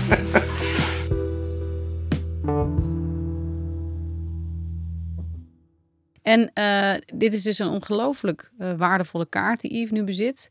En 6.35 6.51
uh, 6.53 7.01
dit 7.13 7.33
is 7.33 7.41
dus 7.41 7.59
een 7.59 7.67
ongelooflijk 7.67 8.51
uh, 8.59 8.71
waardevolle 8.77 9.25
kaart 9.29 9.61
die 9.61 9.77
Yves 9.77 9.91
nu 9.91 10.03
bezit. 10.03 10.47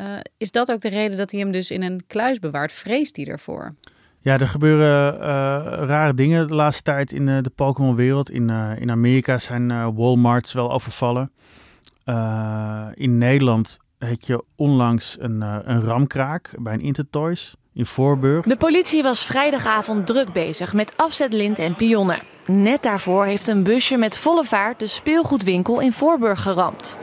Uh, 0.00 0.06
is 0.36 0.50
dat 0.50 0.72
ook 0.72 0.80
de 0.80 0.88
reden 0.88 1.16
dat 1.16 1.30
hij 1.30 1.40
hem 1.40 1.52
dus 1.52 1.70
in 1.70 1.82
een 1.82 2.04
kluis 2.06 2.38
bewaart? 2.38 2.72
Vreest 2.72 3.16
hij 3.16 3.26
ervoor? 3.26 3.74
Ja, 4.20 4.38
er 4.38 4.46
gebeuren 4.46 5.16
rare 5.86 6.14
dingen 6.14 6.46
de 6.46 6.54
laatste 6.54 6.82
tijd 6.82 7.12
in 7.12 7.26
de 7.26 7.52
Pokémon-wereld. 7.54 8.30
In, 8.30 8.50
in 8.78 8.90
Amerika 8.90 9.38
zijn 9.38 9.94
Walmarts 9.94 10.52
wel 10.52 10.72
overvallen. 10.72 11.32
in 12.94 13.18
Nederland 13.18 13.78
had 13.98 14.26
je 14.26 14.44
onlangs 14.56 15.16
een, 15.18 15.40
een 15.40 15.80
ramkraak 15.80 16.54
bij 16.58 16.74
een 16.74 16.80
Intertoys 16.80 17.54
in 17.74 17.86
Voorburg. 17.86 18.46
De 18.46 18.56
politie 18.56 19.02
was 19.02 19.24
vrijdagavond 19.24 20.06
druk 20.06 20.32
bezig 20.32 20.72
met 20.72 20.92
afzetlint 20.96 21.58
en 21.58 21.74
pionnen. 21.74 22.18
Net 22.50 22.82
daarvoor 22.82 23.24
heeft 23.24 23.48
een 23.48 23.62
busje 23.62 23.96
met 23.96 24.16
volle 24.16 24.44
vaart 24.44 24.78
de 24.78 24.86
speelgoedwinkel 24.86 25.80
in 25.80 25.92
Voorburg 25.92 26.42
geramd. 26.42 26.98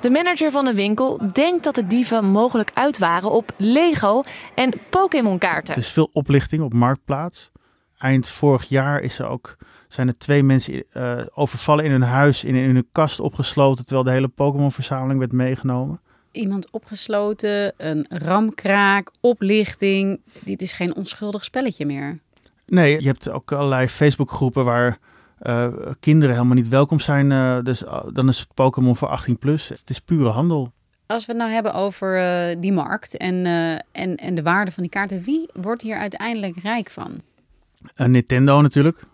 De 0.00 0.10
manager 0.10 0.50
van 0.50 0.64
de 0.64 0.74
winkel 0.74 1.20
denkt 1.32 1.64
dat 1.64 1.74
de 1.74 1.86
dieven 1.86 2.24
mogelijk 2.24 2.70
uit 2.74 2.98
waren 2.98 3.30
op 3.30 3.52
Lego 3.56 4.22
en 4.54 4.72
Pokémon-kaarten. 4.90 5.74
Er 5.74 5.80
is 5.80 5.88
veel 5.88 6.10
oplichting 6.12 6.62
op 6.62 6.72
Marktplaats. 6.72 7.50
Eind 7.98 8.28
vorig 8.28 8.64
jaar 8.64 9.00
is 9.00 9.18
er 9.18 9.26
ook, 9.26 9.56
zijn 9.88 10.08
er 10.08 10.18
twee 10.18 10.42
mensen 10.42 10.84
uh, 10.92 11.20
overvallen 11.34 11.84
in 11.84 11.90
hun 11.90 12.02
huis, 12.02 12.44
in, 12.44 12.54
in 12.54 12.74
hun 12.74 12.88
kast 12.92 13.20
opgesloten, 13.20 13.84
terwijl 13.84 14.06
de 14.06 14.12
hele 14.12 14.28
Pokémon-verzameling 14.28 15.18
werd 15.18 15.32
meegenomen. 15.32 16.00
Iemand 16.30 16.70
opgesloten, 16.70 17.72
een 17.76 18.06
ramkraak, 18.08 19.10
oplichting. 19.20 20.20
Dit 20.44 20.62
is 20.62 20.72
geen 20.72 20.94
onschuldig 20.94 21.44
spelletje 21.44 21.86
meer. 21.86 22.20
Nee, 22.66 23.00
je 23.00 23.06
hebt 23.06 23.30
ook 23.30 23.52
allerlei 23.52 23.88
Facebookgroepen 23.88 24.64
waar 24.64 24.98
uh, 25.42 25.72
kinderen 26.00 26.34
helemaal 26.34 26.56
niet 26.56 26.68
welkom 26.68 27.00
zijn. 27.00 27.30
Uh, 27.30 27.58
dus 27.62 27.82
uh, 27.82 28.04
dan 28.12 28.28
is 28.28 28.38
het 28.38 28.54
Pokémon 28.54 28.96
voor 28.96 29.08
18 29.08 29.38
plus. 29.38 29.68
Het 29.68 29.90
is 29.90 29.98
pure 29.98 30.28
handel. 30.28 30.72
Als 31.06 31.26
we 31.26 31.32
het 31.32 31.40
nou 31.40 31.52
hebben 31.52 31.74
over 31.74 32.60
die 32.60 32.72
markt 32.72 33.16
en, 33.16 33.46
en, 33.92 34.16
en 34.16 34.34
de 34.34 34.42
waarde 34.42 34.70
van 34.70 34.82
die 34.82 34.92
kaarten, 34.92 35.22
wie 35.22 35.48
wordt 35.52 35.82
hier 35.82 35.96
uiteindelijk 35.96 36.56
rijk 36.62 36.90
van? 36.90 37.20
Nintendo 37.96 38.60
natuurlijk. 38.60 39.04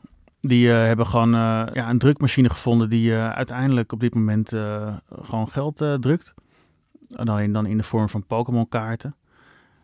Die 0.40 0.68
hebben 0.68 1.06
gewoon 1.06 1.30
ja, 1.72 1.90
een 1.90 1.98
drukmachine 1.98 2.50
gevonden 2.50 2.88
die 2.88 3.14
uiteindelijk 3.14 3.92
op 3.92 4.00
dit 4.00 4.14
moment 4.14 4.48
gewoon 5.22 5.48
geld 5.48 5.76
drukt. 6.00 6.34
Alleen 7.14 7.52
dan 7.52 7.66
in 7.66 7.76
de 7.76 7.82
vorm 7.82 8.08
van 8.08 8.26
Pokémon 8.26 8.68
kaarten 8.68 9.14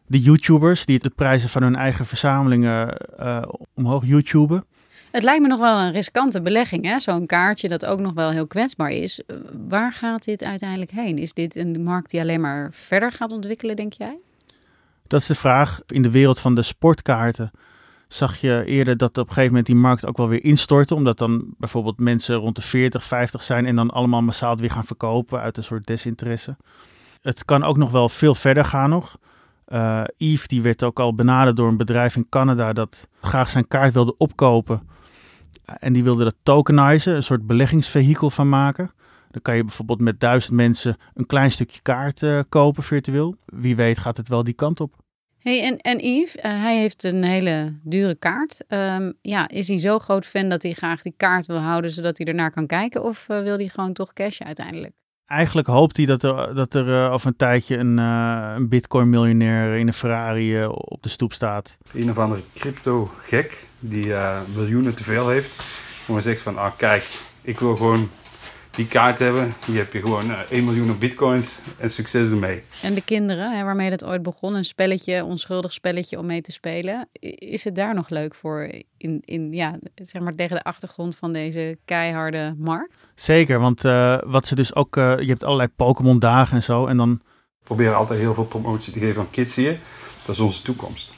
de 0.09 0.21
YouTubers 0.21 0.85
die 0.85 0.99
de 0.99 1.11
prijzen 1.11 1.49
van 1.49 1.63
hun 1.63 1.77
eigen 1.77 2.07
verzamelingen 2.07 2.97
uh, 3.21 3.43
omhoog 3.75 4.07
YouTuben. 4.07 4.65
Het 5.11 5.23
lijkt 5.23 5.43
me 5.43 5.49
nog 5.49 5.59
wel 5.59 5.79
een 5.79 5.93
riskante 5.93 6.43
belegging, 6.43 6.85
hè? 6.85 6.99
Zo'n 6.99 7.27
kaartje 7.27 7.69
dat 7.69 7.87
ook 7.87 8.01
nog 8.01 8.13
wel 8.13 8.31
heel 8.31 8.47
kwetsbaar 8.47 8.91
is. 8.91 9.23
Waar 9.69 9.93
gaat 9.93 10.25
dit 10.25 10.43
uiteindelijk 10.45 10.91
heen? 10.91 11.19
Is 11.19 11.33
dit 11.33 11.57
een 11.57 11.83
markt 11.83 12.11
die 12.11 12.21
alleen 12.21 12.41
maar 12.41 12.69
verder 12.73 13.13
gaat 13.13 13.33
ontwikkelen, 13.33 13.77
denk 13.77 13.93
jij? 13.93 14.19
Dat 15.07 15.21
is 15.21 15.27
de 15.27 15.35
vraag. 15.35 15.81
In 15.87 16.03
de 16.03 16.11
wereld 16.11 16.39
van 16.39 16.55
de 16.55 16.63
sportkaarten 16.63 17.51
zag 18.09 18.41
je 18.41 18.65
eerder 18.67 18.97
dat 18.97 19.11
op 19.11 19.17
een 19.17 19.29
gegeven 19.29 19.49
moment 19.49 19.67
die 19.67 19.75
markt 19.75 20.07
ook 20.07 20.17
wel 20.17 20.29
weer 20.29 20.45
instortte. 20.45 20.95
Omdat 20.95 21.19
dan 21.19 21.55
bijvoorbeeld 21.59 22.01
mensen 22.01 22.37
rond 22.37 22.57
de 22.57 22.63
40, 22.63 23.05
50 23.05 23.43
zijn 23.43 23.67
en 23.67 23.77
dan 23.77 23.91
allemaal 23.91 24.23
massaal 24.23 24.57
weer 24.57 24.71
gaan 24.71 24.85
verkopen 24.85 25.41
uit 25.41 25.57
een 25.57 25.65
soort 25.65 25.87
desinteresse. 25.87 26.57
Het 27.23 27.45
kan 27.45 27.65
ook 27.65 27.77
nog 27.77 27.91
wel 27.91 28.09
veel 28.09 28.35
verder 28.35 28.65
gaan 28.65 28.91
nog. 28.91 29.17
Uh, 29.73 30.05
Yves 30.17 30.47
die 30.47 30.63
werd 30.63 30.83
ook 30.83 31.01
al 31.01 31.15
benaderd 31.15 31.57
door 31.57 31.69
een 31.69 31.77
bedrijf 31.77 32.17
in 32.17 32.29
Canada 32.29 32.73
dat 32.73 33.09
graag 33.21 33.51
zijn 33.51 33.69
kaart 33.69 33.93
wilde 33.93 34.17
opkopen. 34.17 34.89
En 35.65 35.93
die 35.93 36.05
wilde 36.05 36.25
dat 36.25 36.35
tokenizen, 36.43 37.15
een 37.15 37.23
soort 37.23 37.47
beleggingsvehikel 37.47 38.31
van 38.31 38.49
maken. 38.49 38.91
Dan 39.31 39.43
kan 39.43 39.57
je 39.57 39.65
bijvoorbeeld 39.65 40.01
met 40.01 40.21
duizend 40.21 40.57
mensen 40.57 40.97
een 41.15 41.27
klein 41.27 41.51
stukje 41.51 41.81
kaart 41.83 42.23
uh, 42.23 42.41
kopen 42.49 42.83
virtueel. 42.83 43.37
Wie 43.45 43.77
weet 43.77 43.99
gaat 43.99 44.17
het 44.17 44.29
wel 44.29 44.45
die 44.45 44.55
kant 44.55 44.81
op. 44.81 44.97
Hey, 45.39 45.63
en, 45.63 45.79
en 45.79 45.99
Yves, 45.99 46.37
uh, 46.37 46.43
hij 46.43 46.79
heeft 46.79 47.05
een 47.05 47.23
hele 47.23 47.79
dure 47.83 48.15
kaart. 48.15 48.65
Um, 48.69 49.13
ja, 49.23 49.49
is 49.49 49.69
hij 49.69 49.79
zo 49.79 49.99
groot 49.99 50.27
fan 50.27 50.49
dat 50.49 50.63
hij 50.63 50.73
graag 50.73 51.03
die 51.03 51.15
kaart 51.17 51.47
wil 51.47 51.59
houden 51.59 51.91
zodat 51.91 52.19
hij 52.19 52.27
ernaar 52.27 52.51
kan 52.51 52.67
kijken? 52.67 53.03
Of 53.03 53.27
wil 53.27 53.57
hij 53.57 53.69
gewoon 53.69 53.93
toch 53.93 54.13
cashen 54.13 54.47
uiteindelijk? 54.47 54.93
Eigenlijk 55.29 55.67
hoopt 55.67 55.97
hij 55.97 56.07
dat 56.07 56.23
er, 56.23 56.55
dat 56.55 56.75
er 56.75 56.89
uh, 56.89 57.13
over 57.13 57.27
een 57.27 57.37
tijdje 57.37 57.77
een, 57.77 57.99
uh, 57.99 58.53
een 58.57 58.69
bitcoin-miljonair 58.69 59.77
in 59.77 59.87
een 59.87 59.93
Ferrari 59.93 60.61
uh, 60.61 60.69
op 60.69 61.03
de 61.03 61.09
stoep 61.09 61.33
staat. 61.33 61.79
Een 61.93 62.11
of 62.11 62.19
andere 62.19 62.43
crypto-gek 62.55 63.67
die 63.79 64.15
miljoenen 64.55 64.95
te 64.95 65.05
veel 65.05 65.29
heeft. 65.29 65.63
Maar 66.07 66.23
zegt 66.23 66.41
van, 66.41 66.59
ah 66.59 66.77
kijk, 66.77 67.07
ik 67.43 67.59
wil 67.59 67.77
gewoon 67.77 68.11
die 68.79 68.87
kaart 68.87 69.19
hebben. 69.19 69.55
Hier 69.67 69.77
heb 69.77 69.93
je 69.93 70.01
gewoon 70.01 70.31
1 70.51 70.65
miljoen 70.65 70.99
bitcoins 70.99 71.59
en 71.79 71.91
succes 71.91 72.31
ermee. 72.31 72.63
En 72.83 72.95
de 72.95 73.01
kinderen, 73.01 73.57
hè, 73.57 73.65
waarmee 73.65 73.91
het 73.91 74.05
ooit 74.05 74.23
begon, 74.23 74.55
een 74.55 74.65
spelletje, 74.65 75.25
onschuldig 75.25 75.73
spelletje 75.73 76.19
om 76.19 76.27
mee 76.27 76.41
te 76.41 76.53
spelen. 76.53 77.09
Is 77.39 77.65
het 77.65 77.75
daar 77.75 77.95
nog 77.95 78.09
leuk 78.09 78.35
voor 78.35 78.71
in, 78.97 79.23
in 79.25 79.53
ja, 79.53 79.79
zeg 79.95 80.23
maar 80.23 80.35
tegen 80.35 80.57
de 80.57 80.63
achtergrond 80.63 81.17
van 81.17 81.33
deze 81.33 81.79
keiharde 81.85 82.55
markt? 82.59 83.11
Zeker, 83.15 83.61
want 83.61 83.85
uh, 83.85 84.19
wat 84.27 84.47
ze 84.47 84.55
dus 84.55 84.75
ook, 84.75 84.97
uh, 84.97 85.19
je 85.19 85.27
hebt 85.27 85.45
allerlei 85.45 85.69
Pokémon 85.77 86.19
dagen 86.19 86.57
en 86.57 86.63
zo 86.63 86.87
en 86.87 86.97
dan... 86.97 87.21
We 87.59 87.75
proberen 87.75 87.97
altijd 87.97 88.21
heel 88.21 88.35
veel 88.35 88.47
promotie 88.47 88.93
te 88.93 88.99
geven 88.99 89.21
aan 89.21 89.31
kids 89.31 89.55
hier. 89.55 89.79
Dat 90.27 90.35
is 90.35 90.41
onze 90.41 90.63
toekomst. 90.63 91.11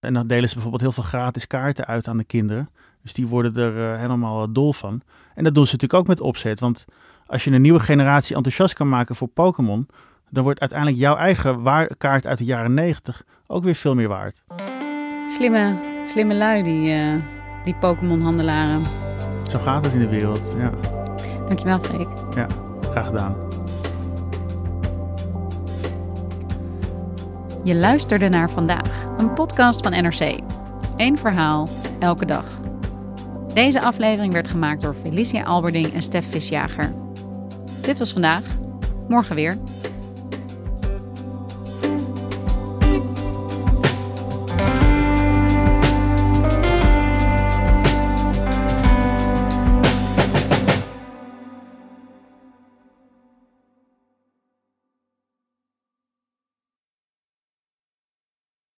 En 0.00 0.14
dan 0.14 0.26
delen 0.26 0.48
ze 0.48 0.54
bijvoorbeeld 0.54 0.82
heel 0.82 0.92
veel 0.92 1.02
gratis 1.02 1.46
kaarten 1.46 1.86
uit 1.86 2.08
aan 2.08 2.16
de 2.16 2.24
kinderen. 2.24 2.70
Dus 3.02 3.12
die 3.12 3.26
worden 3.26 3.56
er 3.56 3.92
uh, 3.92 4.00
helemaal 4.00 4.52
dol 4.52 4.72
van. 4.72 5.02
En 5.34 5.44
dat 5.44 5.54
doen 5.54 5.66
ze 5.66 5.72
natuurlijk 5.72 6.00
ook 6.00 6.08
met 6.08 6.20
opzet. 6.20 6.60
Want 6.60 6.84
als 7.26 7.44
je 7.44 7.50
een 7.50 7.62
nieuwe 7.62 7.80
generatie 7.80 8.36
enthousiast 8.36 8.74
kan 8.74 8.88
maken 8.88 9.16
voor 9.16 9.28
Pokémon, 9.28 9.86
dan 10.30 10.42
wordt 10.42 10.60
uiteindelijk 10.60 10.98
jouw 10.98 11.16
eigen 11.16 11.62
kaart 11.98 12.26
uit 12.26 12.38
de 12.38 12.44
jaren 12.44 12.74
90 12.74 13.22
ook 13.46 13.64
weer 13.64 13.74
veel 13.74 13.94
meer 13.94 14.08
waard. 14.08 14.42
Slimme, 15.28 15.80
slimme 16.08 16.34
lui, 16.34 16.62
die, 16.62 16.90
uh, 16.90 17.14
die 17.64 17.74
Pokémon-handelaren. 17.74 18.82
Zo 19.50 19.58
gaat 19.58 19.84
het 19.84 19.92
in 19.92 20.00
de 20.00 20.08
wereld, 20.08 20.42
ja. 20.58 20.70
Dankjewel, 21.46 21.78
Freek. 21.78 22.08
Ja, 22.34 22.46
graag 22.90 23.06
gedaan. 23.06 23.34
Je 27.64 27.74
luisterde 27.74 28.28
naar 28.28 28.50
vandaag, 28.50 29.04
een 29.18 29.34
podcast 29.34 29.80
van 29.80 29.92
NRC. 29.92 30.40
Eén 30.96 31.18
verhaal, 31.18 31.68
elke 31.98 32.26
dag. 32.26 32.59
Deze 33.54 33.80
aflevering 33.80 34.32
werd 34.32 34.48
gemaakt 34.48 34.82
door 34.82 34.96
Felicia 35.02 35.42
Alberding 35.42 35.92
en 35.92 36.02
Stef 36.02 36.24
Visjager. 36.30 36.92
Dit 37.82 37.98
was 37.98 38.12
vandaag. 38.12 38.42
Morgen 39.08 39.34
weer. 39.34 39.58